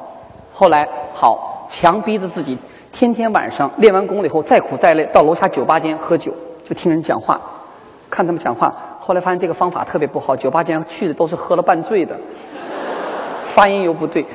[0.52, 2.58] 后来好强逼着自己，
[2.92, 6.34] 天天晚上练完功了以后，再苦再累，到楼下酒吧间喝酒，
[6.68, 7.40] 就听人讲话，
[8.10, 8.76] 看他们讲话。
[9.00, 12.14] 后来发现这个方法特别不好，酒吧间去的都是喝了半醉的，
[13.46, 14.26] 发音又不对，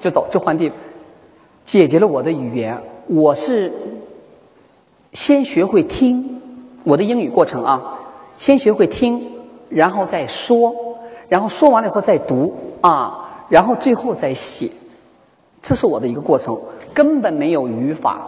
[0.00, 0.78] 就走就换地方，
[1.68, 2.78] 解决了我的语言。
[3.08, 3.70] 我是
[5.12, 6.40] 先学会听
[6.82, 7.94] 我的英语过程啊。
[8.38, 9.20] 先学会听，
[9.68, 10.74] 然后再说，
[11.28, 14.70] 然后说完了以后再读啊，然后最后再写，
[15.60, 16.58] 这是我的一个过程，
[16.94, 18.18] 根本没有语法。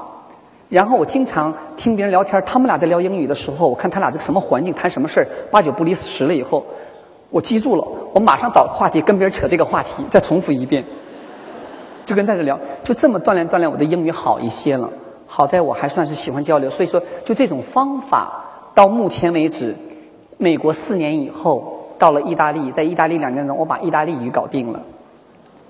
[0.69, 6.63] 然后我经常听别人聊天，他们俩在聊英语的时候，我看他俩这个什么环境，谈什么事儿，八九不离十了以后，
[7.31, 10.85] 我记住了，我马上找话题跟别人扯这个话题，再重复一遍，
[12.11, 14.91] 就跟在这聊，就这么锻炼锻炼我的英语好一些了。
[15.29, 18.45] 好在我还算是喜欢交流，所以说就这种方法
[18.75, 19.73] 到目前为止。
[20.37, 24.83] 美国四年以后到了意大利，在意大利两年中，我把意大利语搞定了。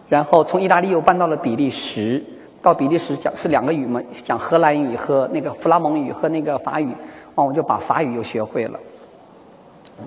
[0.09, 2.24] 然后从意大利又搬到了比利时，
[2.62, 6.88] 到比利时讲是两个语嘛，讲荷兰语和那个弗拉蒙语和那个法语，
[7.35, 8.81] 完我就把法语又学会了。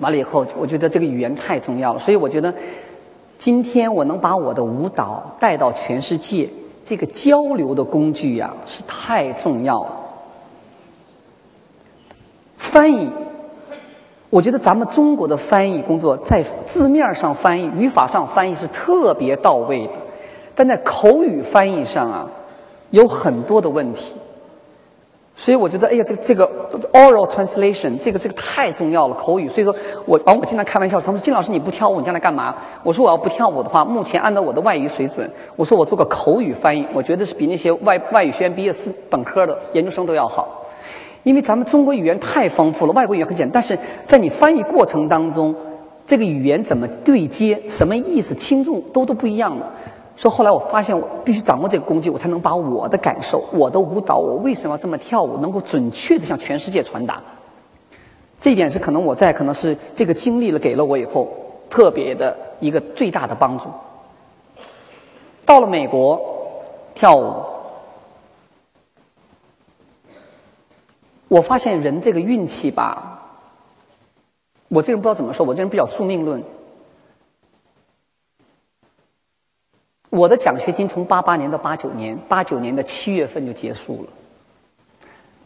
[0.00, 2.52] 完了以后，我觉得这个语言太重要了，所以我觉得
[3.38, 6.48] 今天我能把我的舞蹈带到全世界，
[6.84, 9.90] 这个交流的工具呀是太重要了。
[12.56, 13.10] 翻译。
[14.30, 19.92] 我觉得咱们中国的翻译工作在字面上翻译、语法上翻译是特别到位的，
[20.56, 22.28] 但在口语翻译上啊，
[22.90, 24.16] 有很多的问题。
[25.36, 26.48] 所以我觉得，哎呀，这个这个
[26.92, 29.48] oral translation 这个这个太重要了，口语。
[29.48, 29.74] 所以说
[30.06, 32.54] 我啊，我经常开玩笑，他们说金老师你不跳舞，你将来干嘛？
[32.84, 40.64] 我说我要不跳舞的话，目前按照我的外语水准，我说我做个口语翻译，我觉得是比那些外外语学院毕业四本科的研究生都要好。
[41.24, 45.54] 因为咱们中国语言太丰富了，外国语言很简单，但是在你翻译过程当中，
[46.06, 49.66] 这个语言怎么对接，什么意思，轻重都都不一样的。
[50.16, 57.20] 说后来我发现，我必须掌握这个工具，我才能把我的感受、我的舞蹈、我为什么要这么跳舞，能够准确的向全世界传达。
[58.38, 61.28] 这一点是可能我在可能是这个经历了给了我以后
[61.68, 63.68] 特别的一个最大的帮助。
[65.44, 66.20] 到了美国
[66.94, 67.34] 跳舞，
[71.28, 73.20] 我发现人这个运气吧，
[74.68, 76.42] 我这人不知道怎么说，我这人比较宿命论。
[80.14, 84.08] 我的奖学金从八八年到八九年，八九年的七月份就结束了。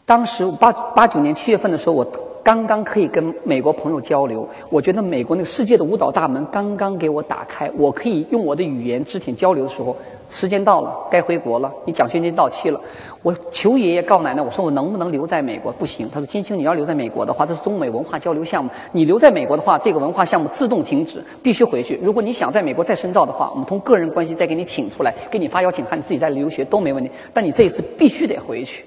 [0.05, 2.07] 当时八八九年七月份的时候，我
[2.43, 9.97] 刚刚可以跟美国朋友交流，我觉得美国那个世界的舞蹈大门刚刚给我打开，我可以用我的语言肢体交流的时候，
[10.29, 12.79] 时间到了，该回国了，你奖学金到期了。
[13.21, 15.71] 我求爷爷告奶奶，我说我能不能留在美国？
[15.73, 21.99] 不行，他说金星你要留在美国的话，这是中美文化交流项目，你留在美国的话，这个文化项目自动停止，必须回去。
[22.01, 27.11] 如果你想在美国再深造的话，我们从个人关系再给你请出来，给你发邀请函，你自己再留学都没问题。
[27.33, 28.85] 但你这一次必须得回去，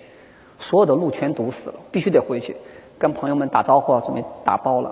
[0.58, 2.56] 所有的路全堵死了，必须得回去，
[2.96, 4.90] 跟朋友们打招呼，准备打包了。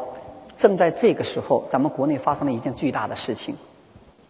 [0.58, 3.54] 正在这个时候，咱们国内发生了一件巨大的事情，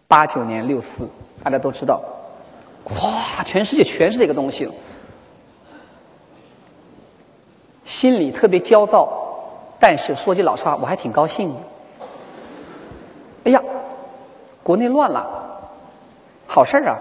[0.07, 1.05] 八九年六四，
[1.43, 2.01] 大家都知道，
[2.85, 4.73] 哇，全世界全是这个东西了。
[8.01, 9.07] 心里特别焦躁，
[9.79, 11.55] 但是说句老实话，我还挺高兴的。
[13.43, 13.61] 哎呀，
[14.63, 15.23] 国内乱了，
[16.47, 16.97] 好事儿啊！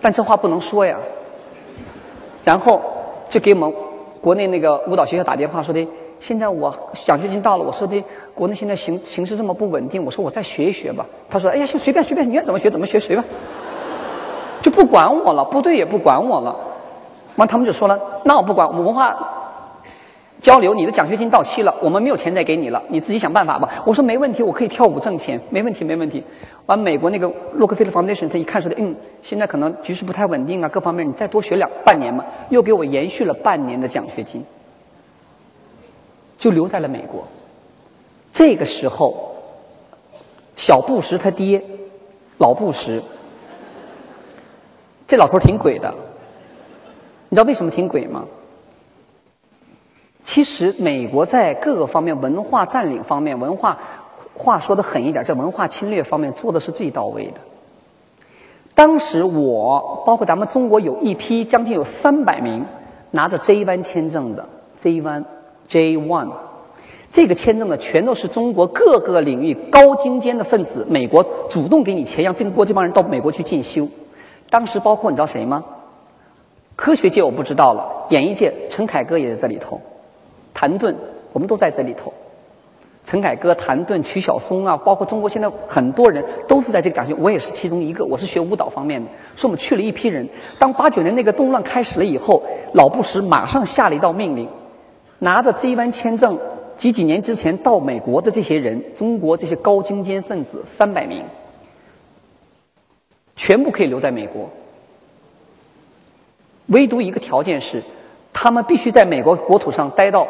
[0.00, 0.96] 但这话不能说呀。
[2.44, 2.80] 然后
[3.28, 3.74] 就给我们
[4.20, 5.84] 国内那个舞蹈学校打电话说的，
[6.20, 6.72] 现在我
[7.04, 8.00] 奖学金到了，我说的
[8.32, 11.04] 国内现在形形势这么不稳定，我说我再学一学吧。
[11.28, 13.26] 他说：“哎呀，行，随便随便，你愿怎么学怎么学，随便。”
[14.62, 16.54] 就不管我了，部队也不管我了。
[17.36, 19.16] 完，他们就说了：“那我不管，我们文化
[20.40, 26.22] 交流，你的奖学金到期了，我们没有钱再给你了，你自己想办法吧。”我说：“没问题，我可以跳舞挣钱，没问题，没问题。”
[26.66, 34.44] 完，美国那个洛克菲勒 Foundation 他一看说的：“嗯，现在可能局势不太稳定啊，各方面你再多学两半年嘛，又给我延续了半年的奖学金，
[36.36, 37.26] 就留在了美国。
[38.32, 39.34] 这个时候，
[40.54, 41.62] 小布什他爹，
[42.38, 43.02] 老布什，
[45.06, 45.92] 这老头挺鬼的。”
[47.32, 48.26] 你知道为什么挺鬼吗？
[50.22, 53.78] 其实美国在各个方面文化占领方面，文化
[54.34, 57.40] 话说的狠一点，在文化侵略方面做的是最到位的。
[58.74, 62.62] 当时我包括咱们中国有一批将近有三百名
[63.12, 65.24] 拿着 J one 签证的 J one
[65.68, 66.28] J one
[67.10, 73.88] 这个签证的全都是中国各个领域高精尖的分子，美国主动给你钱，让这过这帮人到美国去进修。
[74.50, 75.64] 当时包括你知道谁吗？
[76.82, 79.80] 科学界我不知道了，演艺界陈凯歌也在这里头，
[80.52, 80.92] 谭盾
[81.32, 82.12] 我们都在这里头，
[83.04, 90.28] 陈凯歌、谭盾、曲晓松啊，包括中国现在很多人都是在这个讲学，我也是其中一个，我是学舞蹈方面的，所以我们去了一批人。
[90.58, 92.42] 当八九年那个动乱开始了以后，
[92.72, 94.48] 老布什马上下了一道命令，
[95.20, 96.36] 拿着 J 湾签证
[96.76, 101.22] 几几年之前到美国的这些人，中国这些高精尖分子三百名，
[103.36, 104.50] 全部可以留在美国。
[106.66, 107.82] 唯独一个条件是，
[108.32, 110.26] 他们必须在美国国土上待到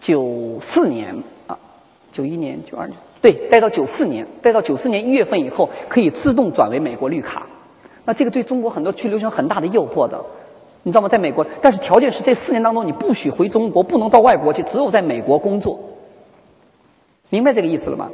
[0.00, 1.14] 九四年
[1.46, 1.58] 啊，
[2.12, 7.46] 九一年、九二年，对，待到九四年，待到九四年一月份以后，可以自动转为美国绿卡。
[8.04, 10.18] 那这个对中国很多去留学生很大的诱惑的，
[10.84, 11.08] 你知道吗？
[11.08, 15.78] 在美国，但是条件是这四年当中你不许回中国，不能到外国去，只有在美国工作。
[17.28, 18.10] 明白这个意思了吗？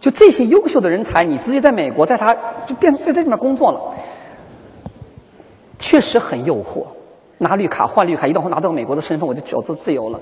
[0.00, 2.34] 就这些优秀的人才，你直接在美国，在他
[2.66, 3.80] 就变在这里面工作了。
[5.80, 6.84] 确实很诱惑，
[7.38, 10.20] 拿绿卡换绿卡，一旦我拿到美国的身份，我就走走自由了。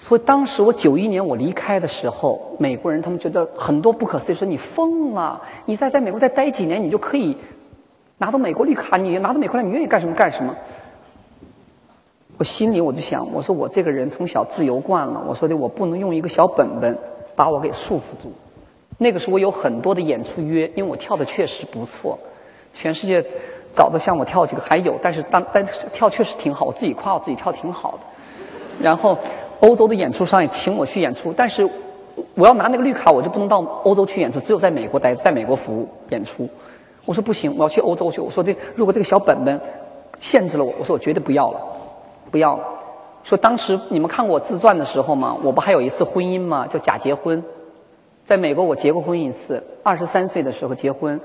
[0.00, 7.36] 所以当时我九一年我离开的时候，美国人他们觉得很多不可思议，说你疯了，你再在美国再待几年，你就可以
[8.18, 10.54] 拿到美国绿卡，你拿到美国来，你愿意干什么干什么。
[12.36, 16.96] 我心里我就想，我说我这个人从小自由惯了，我说的我不能用一个小本本
[17.34, 18.32] 把我给束缚住。
[18.98, 22.18] 那个时候我有很多的演出约，因为我跳的确实不错，
[22.74, 23.24] 全世界。
[23.78, 27.98] 找的像我跳几个还有，但是当但是跳确实挺好，我自己夸我自己跳挺好的。
[28.82, 29.16] 然后
[29.60, 31.64] 欧洲的演出商也请我去演出，但是
[32.34, 36.48] 我要拿那个绿卡，我就不能到欧洲去演出，只有在美国待，在美国服务演出。
[37.04, 38.20] 我说不行，我要去欧洲去。
[38.20, 39.60] 我说这，如果这个小本本
[40.18, 41.60] 限制了我，我说我绝对不要了，
[42.32, 42.64] 不要了。
[43.22, 46.66] 说当时你们看过我自传的时候吗，我不还有一次婚姻吗？
[46.68, 47.40] 叫假结婚，
[48.26, 51.20] 在美国我结过婚一次，二十三岁的时候结婚。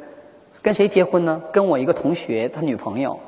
[0.64, 1.40] 跟谁结婚呢？
[1.52, 3.20] 跟我一个同学，他女朋友，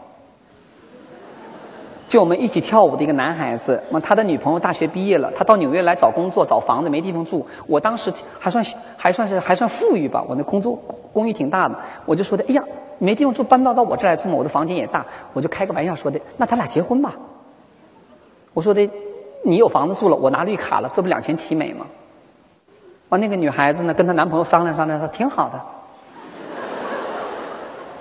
[2.07, 3.83] 就我们一起跳舞的一个男孩子。
[3.91, 7.45] 完，他的女朋友大学毕业了，他到纽约来找工作、找房子，没地方住。
[7.67, 8.65] 我当时还算
[8.95, 10.79] 还算是还算富裕吧，我那工作
[11.11, 11.77] 公寓挺大的。
[12.05, 12.63] 我就说的，哎呀，
[12.99, 14.35] 没地方住，搬到到我这来住嘛。
[14.35, 17.13] 我的房间也大，我就开个玩笑说的，那咱俩结婚吧。
[18.53, 18.89] 我说的，
[19.43, 21.85] 你有房子住了，我拿绿卡了，这不两全其美吗？
[23.09, 25.61] 完，那个女孩子呢，跟她男朋友商量商量，说挺好的。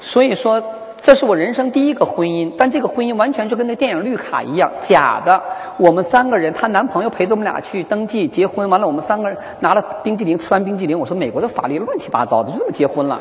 [0.07, 0.62] 所以说，
[1.00, 5.42] 这是我人生第一个婚姻，但这个婚姻完全就跟那电影绿卡一样，假的。
[5.78, 13.18] 我们三个人，她男朋友陪着我们俩去登记结婚，完了我们三个人拿了冰激凌，吃完冰激凌，我说美国的法律乱七八糟的，就这么结婚了。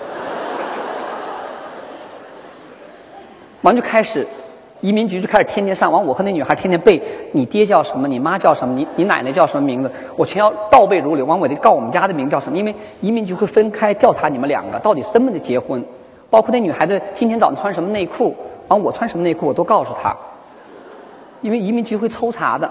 [3.62, 4.28] 完就开始，
[4.82, 11.26] 移民局就开始天天上，完我和那女孩天天背，你爹叫什么，你妈叫什么，你你奶奶叫什么名字，我全要倒背如流。
[11.26, 15.82] 完我得告我们家的名叫什么，因为移民局会分开调查你们两个到底是真的结婚。
[16.34, 18.36] 包括那女孩子今天早上穿什么内裤，
[18.68, 20.18] 完我穿什么内裤，我都告诉她，
[21.42, 22.68] 因为移民局会抽查的。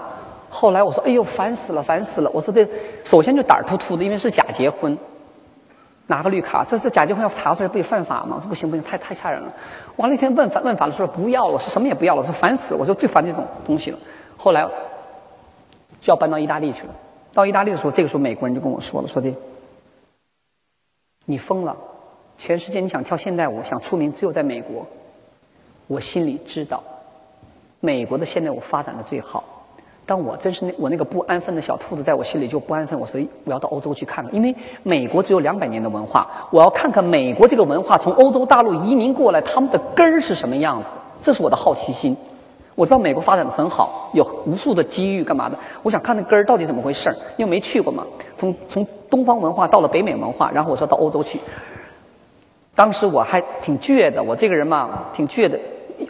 [0.49, 2.67] 后来我说：“哎呦，烦死了，烦死了！”我说：“这
[3.05, 4.97] 首先就胆儿突突的，因为是假结婚，
[6.07, 8.43] 拿个绿卡，这这假结婚要查出来不也犯法吗？
[8.49, 9.53] 不行不行，太太吓人了。”
[9.95, 13.97] 完了，一天问法问法的时候不要了，我说什么也不要了，我说烦死了，我说最烦这种东西了。
[14.35, 14.61] 后来
[16.01, 16.89] 就要搬到意大利去了。
[17.33, 19.33] 到意大利的时候，这个时候美国人就跟我说了：“说的，
[21.23, 21.73] 你疯了。”
[22.37, 24.85] 全世界，你想跳现代舞，想出名，只有在美国。
[25.87, 26.83] 我心里知道，
[27.79, 29.43] 美国的现代舞发展的最好。
[30.05, 32.99] 但我真是那我那个不安分的小兔子，在我心里就不安分。
[32.99, 34.53] 我说我要到欧洲去看看，因为
[34.83, 40.91] 美国只有两百年的文化，我要看看美国这个文化从欧洲大陆移民过来，他们的根儿是什么样子。
[41.21, 42.17] 这是我的好奇心。
[42.75, 45.57] 我知道美国发展的很好，有无数的机遇，干嘛的？
[45.83, 48.03] 我想看那根儿到底怎么回事儿，因为没去过嘛。
[48.37, 51.39] 从从东方文化到了北美文化，然后我说到欧洲去。
[52.75, 55.59] 当时我还挺倔的，我这个人嘛挺倔的，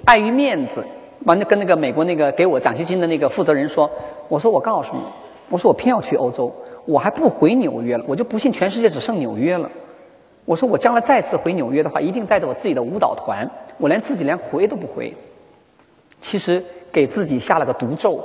[0.06, 0.82] 碍于面子，
[1.26, 3.90] 完了跟那个美国那个给我奖学金的那个负责人说
[4.30, 5.02] ：“我说我告诉你，
[5.50, 6.50] 我说我偏要去欧洲，
[6.86, 9.70] 我还不回纽约了，我就不信全世界只剩纽约了。
[10.46, 13.46] 我说我将来再次回纽约的话，一定带着我自己的舞蹈团，
[13.78, 15.14] 我连自己连回都不回。
[16.22, 18.24] 其实给自己下了个毒咒，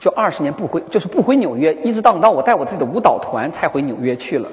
[0.00, 4.48] 就二十年不回，就是不回纽约，一直到到我带我自己的舞蹈团才回纽约去了。”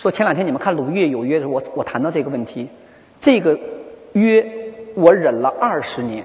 [0.00, 2.66] 说前两天你们看《鲁豫有约》的时候，我我谈到这个问题，
[3.20, 3.58] 这个
[4.14, 4.42] 约
[4.94, 6.24] 我忍了二十年。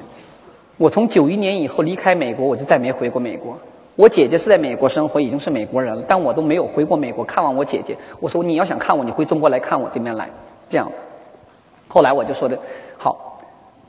[0.78, 3.58] 我从九一年以后离开美国，我就再没回过美国。
[3.98, 7.98] 我姐姐是在美国生活，已经是美国人了，但我都没有回过美国看望我姐姐。
[8.22, 10.30] 我说你要想看我，你回中国来看我这边来，
[10.70, 10.90] 这样。
[11.90, 12.58] 后来我就说的，
[12.98, 13.42] 好，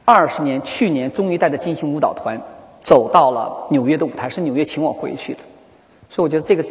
[0.04, 2.36] 二十年，去年终于带着金星舞蹈团
[2.80, 5.38] 走到了纽约的舞台，是纽约请我回去的。
[6.10, 6.64] 所以我觉得这个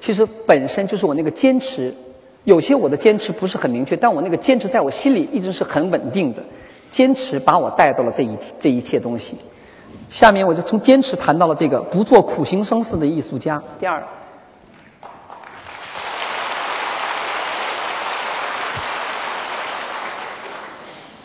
[0.00, 1.94] 其实本身就是我那个坚持。
[2.46, 6.40] 有些我的坚持不是很明确，但我那个坚持在我心里一直是很稳定的。
[6.88, 9.36] 坚持把我带到了这一这一切东西。
[10.08, 13.60] 下面我就从坚持谈到了这个不做苦行僧似的艺术家。
[13.80, 14.00] 第二，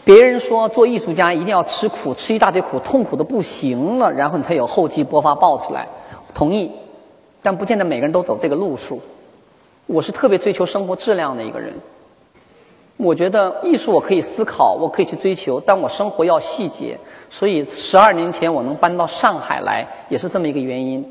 [0.04, 5.88] 别人说做艺术家一定要吃苦，吃一大堆苦，痛苦的不行了，然后你才有厚积薄发爆出来。
[6.34, 6.72] 同意，
[7.44, 9.00] 但不见得每个人都走这个路数。
[9.92, 11.74] 我是特别追求生活质量的一个人。
[12.96, 16.98] 我觉得艺术我可以思考，我可以去追求，但我生活要细节。
[17.30, 21.06] 所以十二年前我能搬到上海来，也是这么一个原因。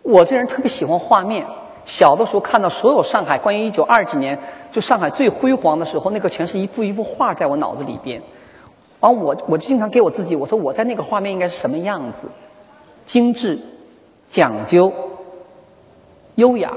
[0.00, 1.44] 我这人特别喜欢画面，
[1.84, 4.38] 小的时候看到所有上海关于一九二几年
[4.72, 8.22] 就上海最辉煌的时候，那个全是一幅一幅画在我脑子里边。
[9.00, 12.28] 完我我就经常给我自己我说我在那个画面应该是什么样子，
[13.04, 13.58] 精致、
[14.30, 14.90] 讲究、
[16.36, 16.72] 优雅。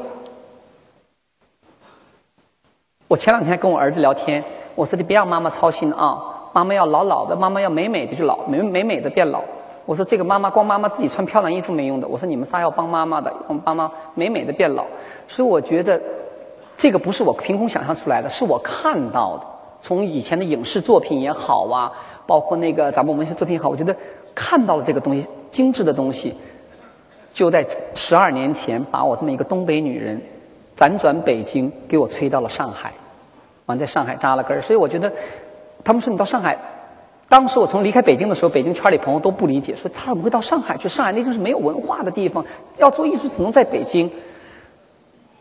[3.07, 4.43] 我前两天跟我儿子聊天，
[4.75, 9.41] 我说你别让妈妈操心啊，妈妈要老老的，妈妈要美美的就老美美美的变老。
[9.85, 14.83] 我说这个妈妈光妈妈自己穿漂亮衣服没用的，我说你们仨要帮妈妈的，让妈妈美美的变老。
[15.25, 16.01] 所以我觉得
[16.77, 19.43] 这个不是我凭空想象出来的，是我看到的。
[19.81, 21.89] 从以前的影视作品也好啊，
[22.25, 23.95] 包括那个咱们文学作品也好，我觉得
[24.35, 26.35] 看到了这个东西，精致的东西，
[27.33, 30.21] 就在十二年前把我这么一个东北女人。
[30.77, 32.93] 辗转北京，给我吹到了上海，
[33.65, 34.61] 完在上海扎了根儿。
[34.61, 35.11] 所以我觉得，
[35.83, 36.55] 他们说你到上海，
[37.27, 40.87] 当时我从离开北京的时候，北京圈里朋友都不理解，说他怎么会到上海去？
[40.87, 42.45] 上海那就是没有文化的地方，
[42.77, 44.09] 要做艺术只能在北京。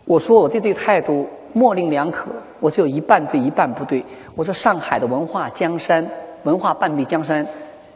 [0.07, 4.03] 我说我对这个态度模棱两可，我只有一半对一半不对。
[4.35, 6.09] 我说上海的文化江山，
[6.45, 7.47] 文化半壁江山，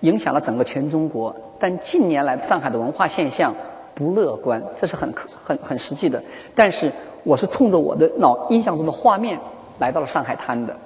[0.00, 1.34] 影响了整个全中国。
[1.58, 3.54] 但近年来上海的文化现象
[3.94, 6.22] 不乐观，这是很可很很实际的。
[6.54, 6.92] 但是。
[7.24, 9.38] 我是冲着我的脑印象中的画面
[9.78, 10.76] 来到了上海滩的。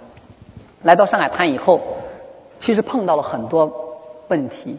[0.83, 1.81] 来到上海滩以后，
[2.59, 3.73] 其实碰到了很多
[4.29, 4.77] 问题，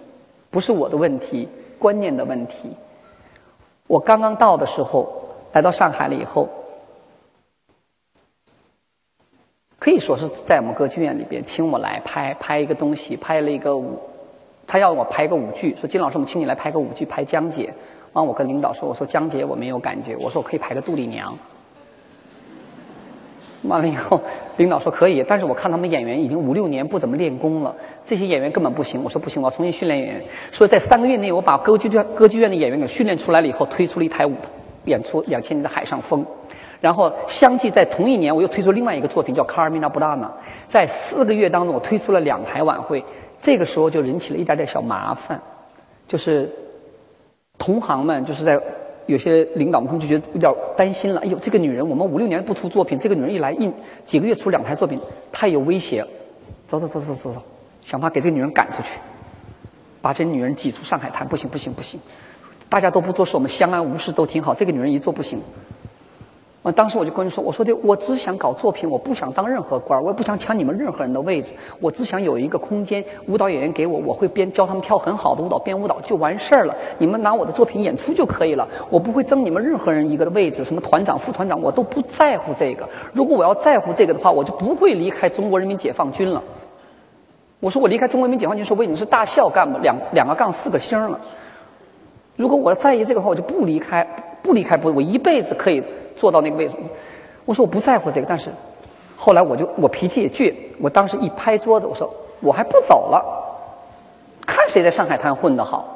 [0.51, 1.47] 不是我的问题，
[1.79, 2.69] 观念的问题。
[3.87, 5.07] 我刚刚到的时候，
[5.53, 6.47] 来到上海了以后，
[9.79, 13.99] 可以说是在我们歌剧院里边请我来拍拍一个东西，拍了一个舞
[14.67, 17.73] 他要我拍个舞剧，说金老师，我们请你来拍个舞剧，拍江姐。
[18.15, 21.37] 完，我跟领导说，我说江姐我没有感觉，我说我可以排个杜丽娘。
[23.63, 24.21] 完了以后，
[24.57, 29.03] 领导说可以，但是我看他们演员已经五六年不怎么练功了，这些演员根本不行。
[29.03, 30.23] 我说不行，我要重新训练演员。
[30.51, 34.33] 说在三个月内，我把歌剧院歌剧院的演员给训练出来了以后，推出了一台舞
[34.85, 36.23] 演出两千年的《海上风》。
[36.79, 40.27] 然后相继在同一年，我又推出另外一个作品叫《卡尔米娜布拉娜》。
[40.69, 43.03] 在四个月当中，我推出了两台晚会。
[43.41, 45.39] 这个时候就引起了一点点小麻烦，
[46.07, 46.49] 就是
[47.57, 48.61] 同行们就是在。
[49.07, 51.21] 有些领导们他们就觉得有点担心了。
[51.21, 53.71] 哎呦，这个女人，我们五六年不出作品，这个女人一来一
[54.03, 54.99] 几个月出两台作品，
[55.31, 56.03] 太有威胁。
[56.67, 57.43] 走走走走走走，
[57.83, 58.97] 想办法给这个女人赶出去，
[60.01, 61.27] 把这女人挤出上海滩。
[61.27, 61.99] 不行不行不行，
[62.67, 64.55] 大家都不做事，我们相安无事都挺好。
[64.55, 65.39] 这个女人一做不行。
[66.65, 76.75] 我当时我就跟人说：“我说的，我只想搞作品，我不想当任何官儿，我也不想抢你们任何人的位置，我只想有一个空间，舞蹈演员给我，我会编教他们跳很好的舞蹈，编舞蹈就完事儿了。
[76.97, 82.89] 你们拿我的作品演出就可以了，我不会争你们任何人一个的位置，什么团长、副团长，我都不在乎这个。
[83.13, 86.41] 如果我要在乎这个的话，我就不会离开中国人民解放军了。
[87.59, 91.19] 我说我离开中国人民解放军，说我已经是大校干部，两两个杠四个星了。
[92.35, 94.03] 如果我在意这个话，我就不离开，
[94.41, 95.83] 不离开不，我一辈子可以。”
[96.15, 96.73] 坐到那个位置，
[97.45, 98.49] 我说我不在乎这个，但是
[99.15, 102.11] 后来我就我脾气也倔，我当时一拍桌子，我说
[102.41, 103.23] 我还不走了，
[104.45, 105.91] 看谁在上海滩混得好。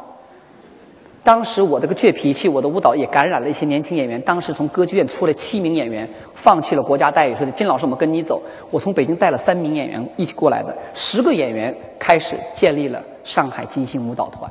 [1.22, 4.20] 当时我这个倔脾气，我的舞蹈也感染了一些年轻演员。
[4.22, 8.42] 当时从歌剧院出来七名演员，放弃了国家待遇，说的金老师，我们跟你走。
[8.72, 14.50] 我从北京带了三名演员一起过来的，十个演员开始建立了上海金星舞蹈团。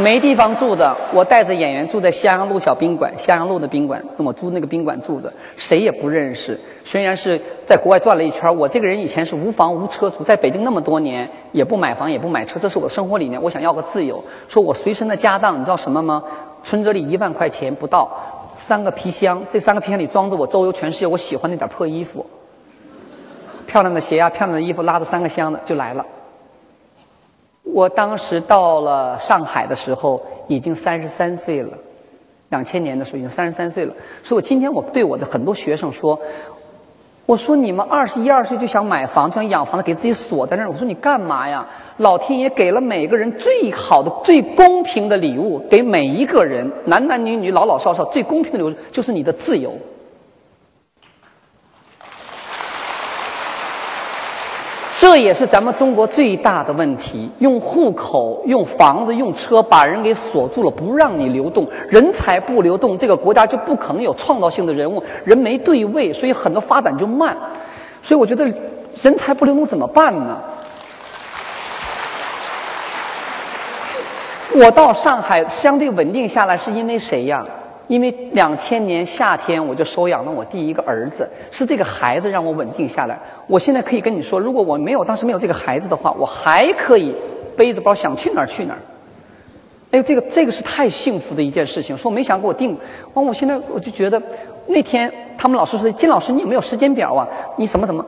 [0.00, 6.58] 没地方住的，我带着演员住在襄阳路小宾馆，襄阳路的宾馆，跟我租那个宾馆住着，谁也不认识。
[6.82, 13.40] 虽然是在国外转了一圈，我这个人以前是无房无车，住在北京那么多年，也不买房也不买车，这是我的生活理念。
[13.40, 16.22] 我想要个自由，说我随身的家当，你知道什么吗？
[16.64, 18.08] 存折里一万块钱不到，
[18.56, 22.24] 三个皮箱，这三个皮箱里装着我周游全世界我喜欢那点破衣服，
[23.66, 26.04] 漂亮的鞋呀，漂亮的衣服，拉着三个箱子就来了。
[27.72, 31.70] 我当时到了上海的时候，已经三十三岁了。
[32.50, 33.94] 两千年的时候已经三十三岁了。
[34.22, 36.20] 所以我今天我对我的很多学生说
[37.24, 40.70] ：“我说你们二十一二岁就想买房，就想养房子，给自己锁在那儿。
[40.70, 41.66] 我说你干嘛呀？
[41.96, 49.72] 老天爷给了每个人最好的、最公平的礼物，给每一个人，男男女女、老老少少，最公平的礼物就是你的自由。”
[55.02, 61.68] 这也是咱们中国最大的问题：用户口、用房子、用车把人给锁住了，不让你流动。
[61.88, 65.02] 人才不流动，这个国家就不可能有创造性的人物。
[65.24, 67.36] 人没对位，所以很多发展就慢。
[68.00, 68.44] 所以我觉得，
[69.02, 70.38] 人才不流动怎么办呢？
[74.54, 77.44] 我到上海相对稳定下来，是因为谁呀？
[77.92, 83.20] 因为两千年夏天我就收养了我第一个儿子，是这个孩子让我稳定下来。
[83.46, 87.14] 我现在可以跟你说，如果我没有当时没有这个孩子的话，我还可以
[87.54, 88.80] 背着包想去哪儿去哪儿。
[89.90, 91.94] 哎呦，这个这个是太幸福的一件事情。
[91.94, 92.74] 说没想给我定，
[93.12, 94.22] 完我现在我就觉得，
[94.68, 97.28] 那天他们老师说金老师你有没有时间表啊？
[97.58, 98.02] 你什么什么？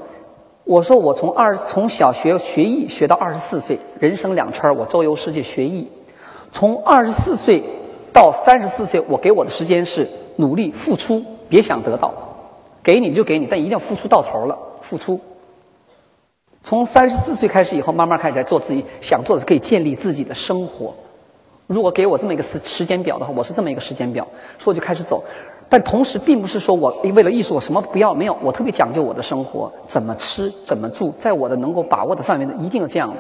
[0.65, 5.87] 我说我从二从小学学艺学到二十四岁，人生两圈我周游世界学艺，
[6.53, 7.63] 从二十四岁。
[8.15, 12.15] 到三十四岁，我给我的时间是努力付出，别想得到，
[12.81, 14.57] 给你就给你，但一定要付出到头了。
[14.81, 15.19] 付出。
[16.63, 20.95] 从三十四岁开始以后，慢慢开始在做自己想做的，可以建立自己的生活。
[21.67, 24.25] 如果给我这么一个时时间表的话，我是这么一个时间表，
[24.59, 25.25] 所以我就开始走。
[25.69, 33.17] 但同时，并不是说我为了艺术我什么不要，没有，我特别讲究我的生活，怎么吃，怎么住，在我的能够把握的范围内，一定要这样的。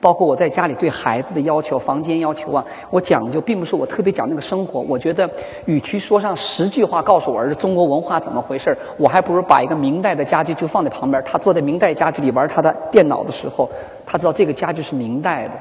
[0.00, 4.80] 包括我在家里对孩子的要求、房间要求啊，我讲究并不是我特别讲那个生活。
[4.80, 5.28] 我觉得，
[5.64, 11.22] 与其说上十句话告诉我儿子中国文化怎么回事，我还不如把一个明代的家具就放在旁边。
[11.24, 13.68] 他坐在明代家具里玩他的电脑的时候，
[14.04, 15.52] 他知道这个家具是明代的。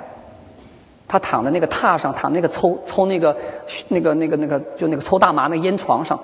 [1.08, 3.36] 他躺在那个榻上，躺那个抽抽那个
[3.88, 6.20] 那个那个那个就那个抽大麻那烟床上，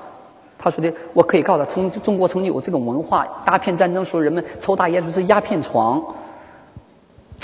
[0.57, 3.27] 他说的我可以告诉他，从中国曾经有这种文化。
[3.47, 6.03] 鸦片战争时候，人们抽大烟就是鸦片床。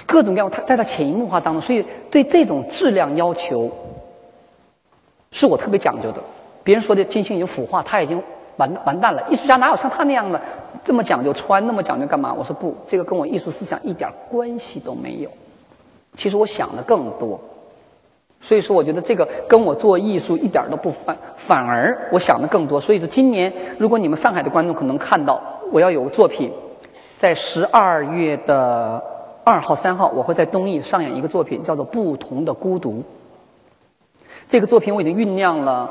[0.06, 3.72] 各种各样，他在他潜移默化当中，所以对这种质量要求，
[5.32, 6.22] 是我特别讲究的。
[6.64, 8.22] 别人说的金星已经腐化，他已经
[8.58, 9.24] 完完蛋了。
[9.30, 10.42] 艺术家哪有像他那样的
[10.84, 12.34] 这么讲究穿，那么讲究干嘛？
[12.34, 15.30] 我说不，这个跟我艺术思想一点关系都没有。
[16.16, 17.40] 其实我想的更多，
[18.42, 22.82] 所以说我觉得这个跟我做艺术一点都不反，反而我想的更多。
[22.82, 25.42] 所以说今年如果你们上海的观众可能看到，
[25.72, 26.52] 我要有个作品。
[27.18, 29.02] 在十二月的
[29.46, 32.94] 二号、三号，我会在东艺上演一个作品，叫做《不同的孤独》。
[34.48, 35.88] 这个作品我已经酝酿了，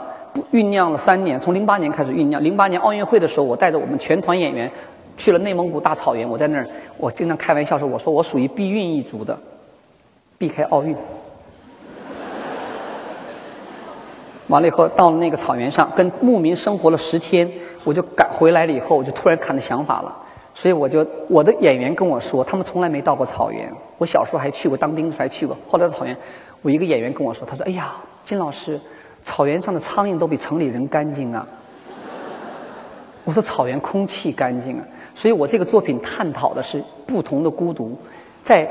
[0.53, 2.43] 酝酿了三年，从零八年开始酝酿。
[2.43, 4.69] 零八年奥运会的时候，我带着我们全团演员
[5.17, 6.29] 去了内蒙古大草原。
[6.29, 9.39] 我在那儿，我经常开玩笑说：“我说我属于避孕一族的，
[10.37, 10.97] 避开奥运。”
[14.49, 17.49] 完了以后，到了那个草原上，跟牧民生活了十天，
[17.85, 20.13] 我就赶回来了以后，我就突然看到想法了。
[20.55, 23.71] 所以我就我的演员跟我说，他们从来没到过草原。
[23.99, 25.57] 我小时候还去过，当兵的时候还去过。
[25.69, 26.17] 后来到草原，
[26.63, 28.81] 我一个演员跟我说，他说：“哎呀，金老师，
[29.23, 31.47] 草原上的苍蝇都比城里人干净啊。”
[33.25, 34.85] 我说：“草原空气干净啊。”
[35.15, 37.97] 所以我这个作品探讨的是不同的孤独，
[38.43, 38.69] 在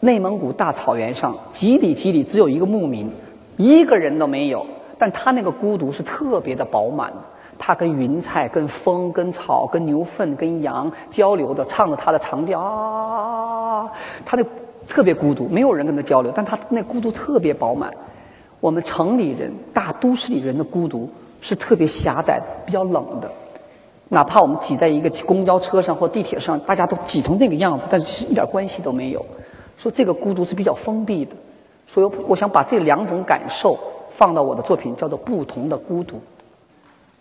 [0.00, 3.10] 内蒙古大草原上，几里几里只有一个牧民，
[3.56, 4.66] 一个人都没有，
[4.98, 7.12] 但他那个孤独是特别的饱满。
[7.58, 13.90] 他跟云彩、跟风、跟草、跟牛粪、跟羊交流的，唱着他的长调啊，
[14.24, 14.44] 他那
[14.86, 17.92] 特别孤独，没有人跟他交流，但他那孤独特别饱满。
[18.60, 21.08] 我们城里人、大都市里人的孤独
[21.40, 23.30] 是特别狭窄的，比较冷的。
[24.08, 29.24] 哪怕我们挤在一个公交车上或地铁上，大家都挤成那个样子，但是一点关系都没有。
[29.76, 31.36] 说这个孤独是比较封闭的，
[31.86, 33.78] 所以我想把这两种感受
[34.10, 36.20] 放到我的作品，叫做不同的孤独。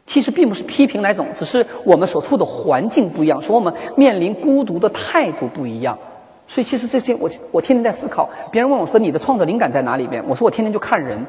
[0.07, 5.95] 其实并不是批评哪种，只是我们所处的环境不一样，说我们面临孤独的态度不一样。
[6.47, 8.29] 所以其实这些我我天天在思考。
[8.49, 10.23] 别人问我说你的创作灵感在哪里边？
[10.27, 11.25] 我说我天天就看人。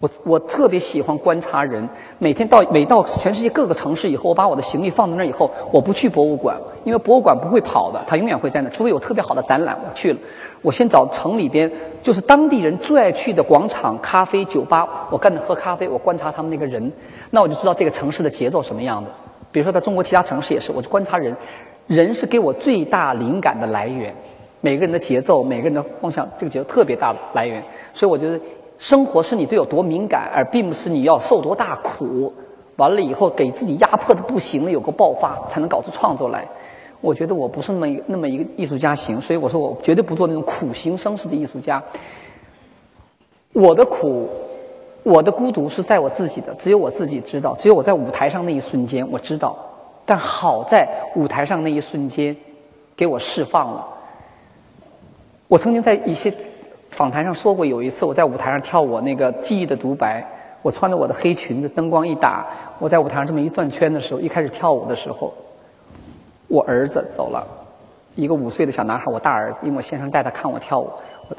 [0.00, 1.88] 我我特别喜欢观察人。
[2.18, 10.18] 每天到每到全世界各个城市以后，我把我的行李放在那儿以后，我不去博物馆，因为博物馆不会跑的，它永远会在那，除非有特别好的展览，我去了。
[10.64, 11.70] 我先找城里边
[12.02, 16.90] 就是当地人最爱去的广场、咖啡酒吧，我干着喝咖啡，我观察他们那个人，
[17.28, 19.10] 那我就知道这个城市的节奏什么样的。
[19.52, 21.36] 比如说在中国其他城市也是，我就观察人，
[21.86, 24.14] 人是给我最大灵感的来源。
[24.62, 27.62] 每个人的节奏，每个人的方向，这个节奏特别大的来源。
[27.92, 28.40] 所以我觉得，
[28.78, 32.32] 生活是你对有多敏感，而并不是你要受多大苦，
[32.76, 36.48] 完了以后给自己压迫的不行了，有个爆发才能搞出创作来。
[37.04, 41.82] 我觉得我不是那么一那么一个艺术家型，所以我说我绝对不做那种苦行僧式的艺术家。
[43.52, 44.26] 我的苦，
[45.02, 49.54] 我的孤独是在我自己的，只有我自己知道，只有我在舞台上那一瞬间我知道。
[50.06, 52.34] 但好在舞台上那一瞬间，
[52.96, 53.86] 给我释放了。
[55.46, 56.32] 我曾经在一些
[56.88, 60.26] 访谈上说过，有一次我在舞台上跳我那个记忆的独白，
[60.62, 62.46] 我穿着我的黑裙子，灯光一打，
[62.78, 65.30] 我在舞台上这么一转圈的时候，一开始跳舞的时候。
[66.54, 67.44] 我儿子走了，
[68.14, 70.88] 一个五岁的小男孩，我大儿子，因为我先生带他看我跳舞，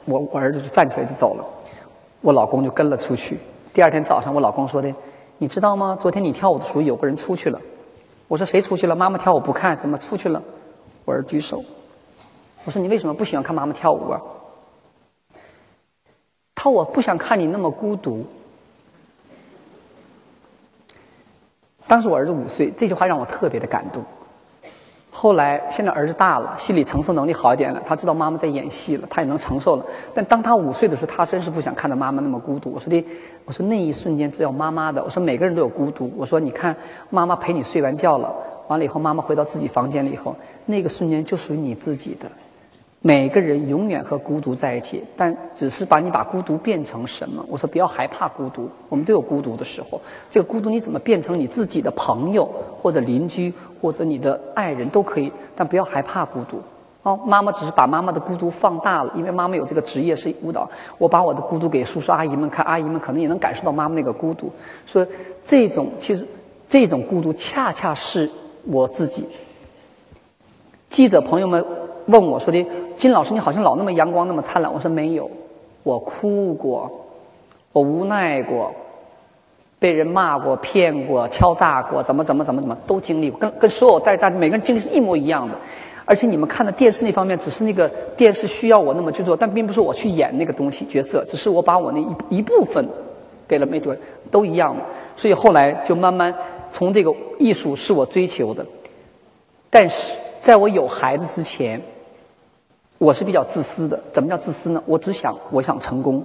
[0.03, 1.45] 我我儿子就站起来就走了，
[2.19, 3.39] 我老公就跟了出去。
[3.73, 4.93] 第二天早上，我老公说的，
[5.37, 5.97] 你知道吗？
[5.97, 7.61] 昨天你跳舞的时候，有个人出去了。
[8.27, 8.93] 我说谁出去了？
[8.93, 10.41] 妈妈跳舞不看，怎么出去了？
[11.05, 11.63] 我儿举手。
[12.65, 14.21] 我说你为什么不喜欢看妈妈跳舞啊？
[16.53, 18.25] 他我不想看你那么孤独。
[21.87, 24.03] 当时我儿子五岁，这句话让我特别的感动。
[25.17, 29.85] 后来，现在儿子大了，心理承受能力好一点了，他知道妈妈在演戏了，他也能承受了。
[30.13, 32.73] 但当他五岁的时候，他真是不想看到妈妈那么孤独。
[32.73, 33.01] 我说的，
[33.45, 35.01] 我说那一瞬间只有妈妈的。
[35.01, 36.11] 我说每个人都有孤独。
[36.17, 36.75] 我说你看，
[37.09, 38.35] 妈妈陪你睡完觉了，
[38.67, 40.35] 完了以后，妈妈回到自己房间里以后，
[40.65, 42.29] 那个瞬间就属于你自己的。
[43.07, 47.45] 每个人永远和孤独在一起，但只是把你把孤独变成什么？
[47.47, 50.01] 我说不要害怕孤独，我们都有孤独的时候。
[50.27, 56.59] 这个孤独你怎么变成你自己的朋友或者邻居或者你的爱人都可以，但不要害怕孤独。
[57.03, 60.67] 哦，妈妈只是把妈妈的孤独放大了，因为妈妈有这个职业是舞蹈。
[60.97, 64.51] 我把我的孤独给叔叔阿姨们看，阿姨们可能也能感受到妈妈那个孤独。
[64.87, 65.05] 说
[65.43, 66.27] 这种其实
[66.67, 68.27] 这种孤独恰恰是
[68.63, 69.27] 我自己。
[70.89, 71.63] 记者朋友们。
[72.07, 72.65] 问我说的
[72.97, 74.71] 金老师，你好像老那么阳光，那么灿烂。
[74.71, 75.29] 我说没有，
[75.83, 76.91] 我哭过，
[77.71, 78.73] 我无奈过，
[79.79, 85.55] 被人骂过、骗过、敲诈过，怎么怎么怎么怎么都经历过，跟跟所有带大家每个人经历是一模一样的。
[86.05, 92.87] 而且你们看的电视那方面，只是那个电视需要我那么去做，但并不是我去演那个东西角色，只是我把我那一一部分
[93.47, 93.89] 给了媒体，
[94.29, 94.75] 都一样。
[95.17, 96.31] 所以后来就慢慢
[96.69, 98.63] 从这个艺术是我追求的，
[99.71, 101.81] 但是在我有孩子之前。
[102.97, 104.81] 我是比较自私的，怎么叫自私呢？
[104.85, 106.23] 我只想我想成功，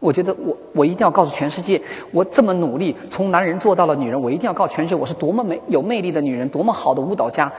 [0.00, 1.80] 我觉得我我一定要告诉全世界，
[2.12, 7.50] 我这么努力从男人做到了女人，我一定要告诉全世界我是多么美有魅力的女人，多么好的舞蹈家，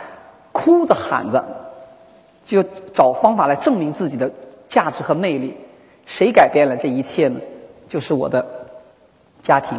[0.52, 1.44] 哭着喊着，
[2.44, 2.64] 就
[2.94, 4.30] 找方法来证明自己的
[4.68, 5.56] 价值和魅力。
[6.06, 7.40] 谁改变了这一切呢？
[7.88, 8.46] 就是我的
[9.42, 9.76] 家庭。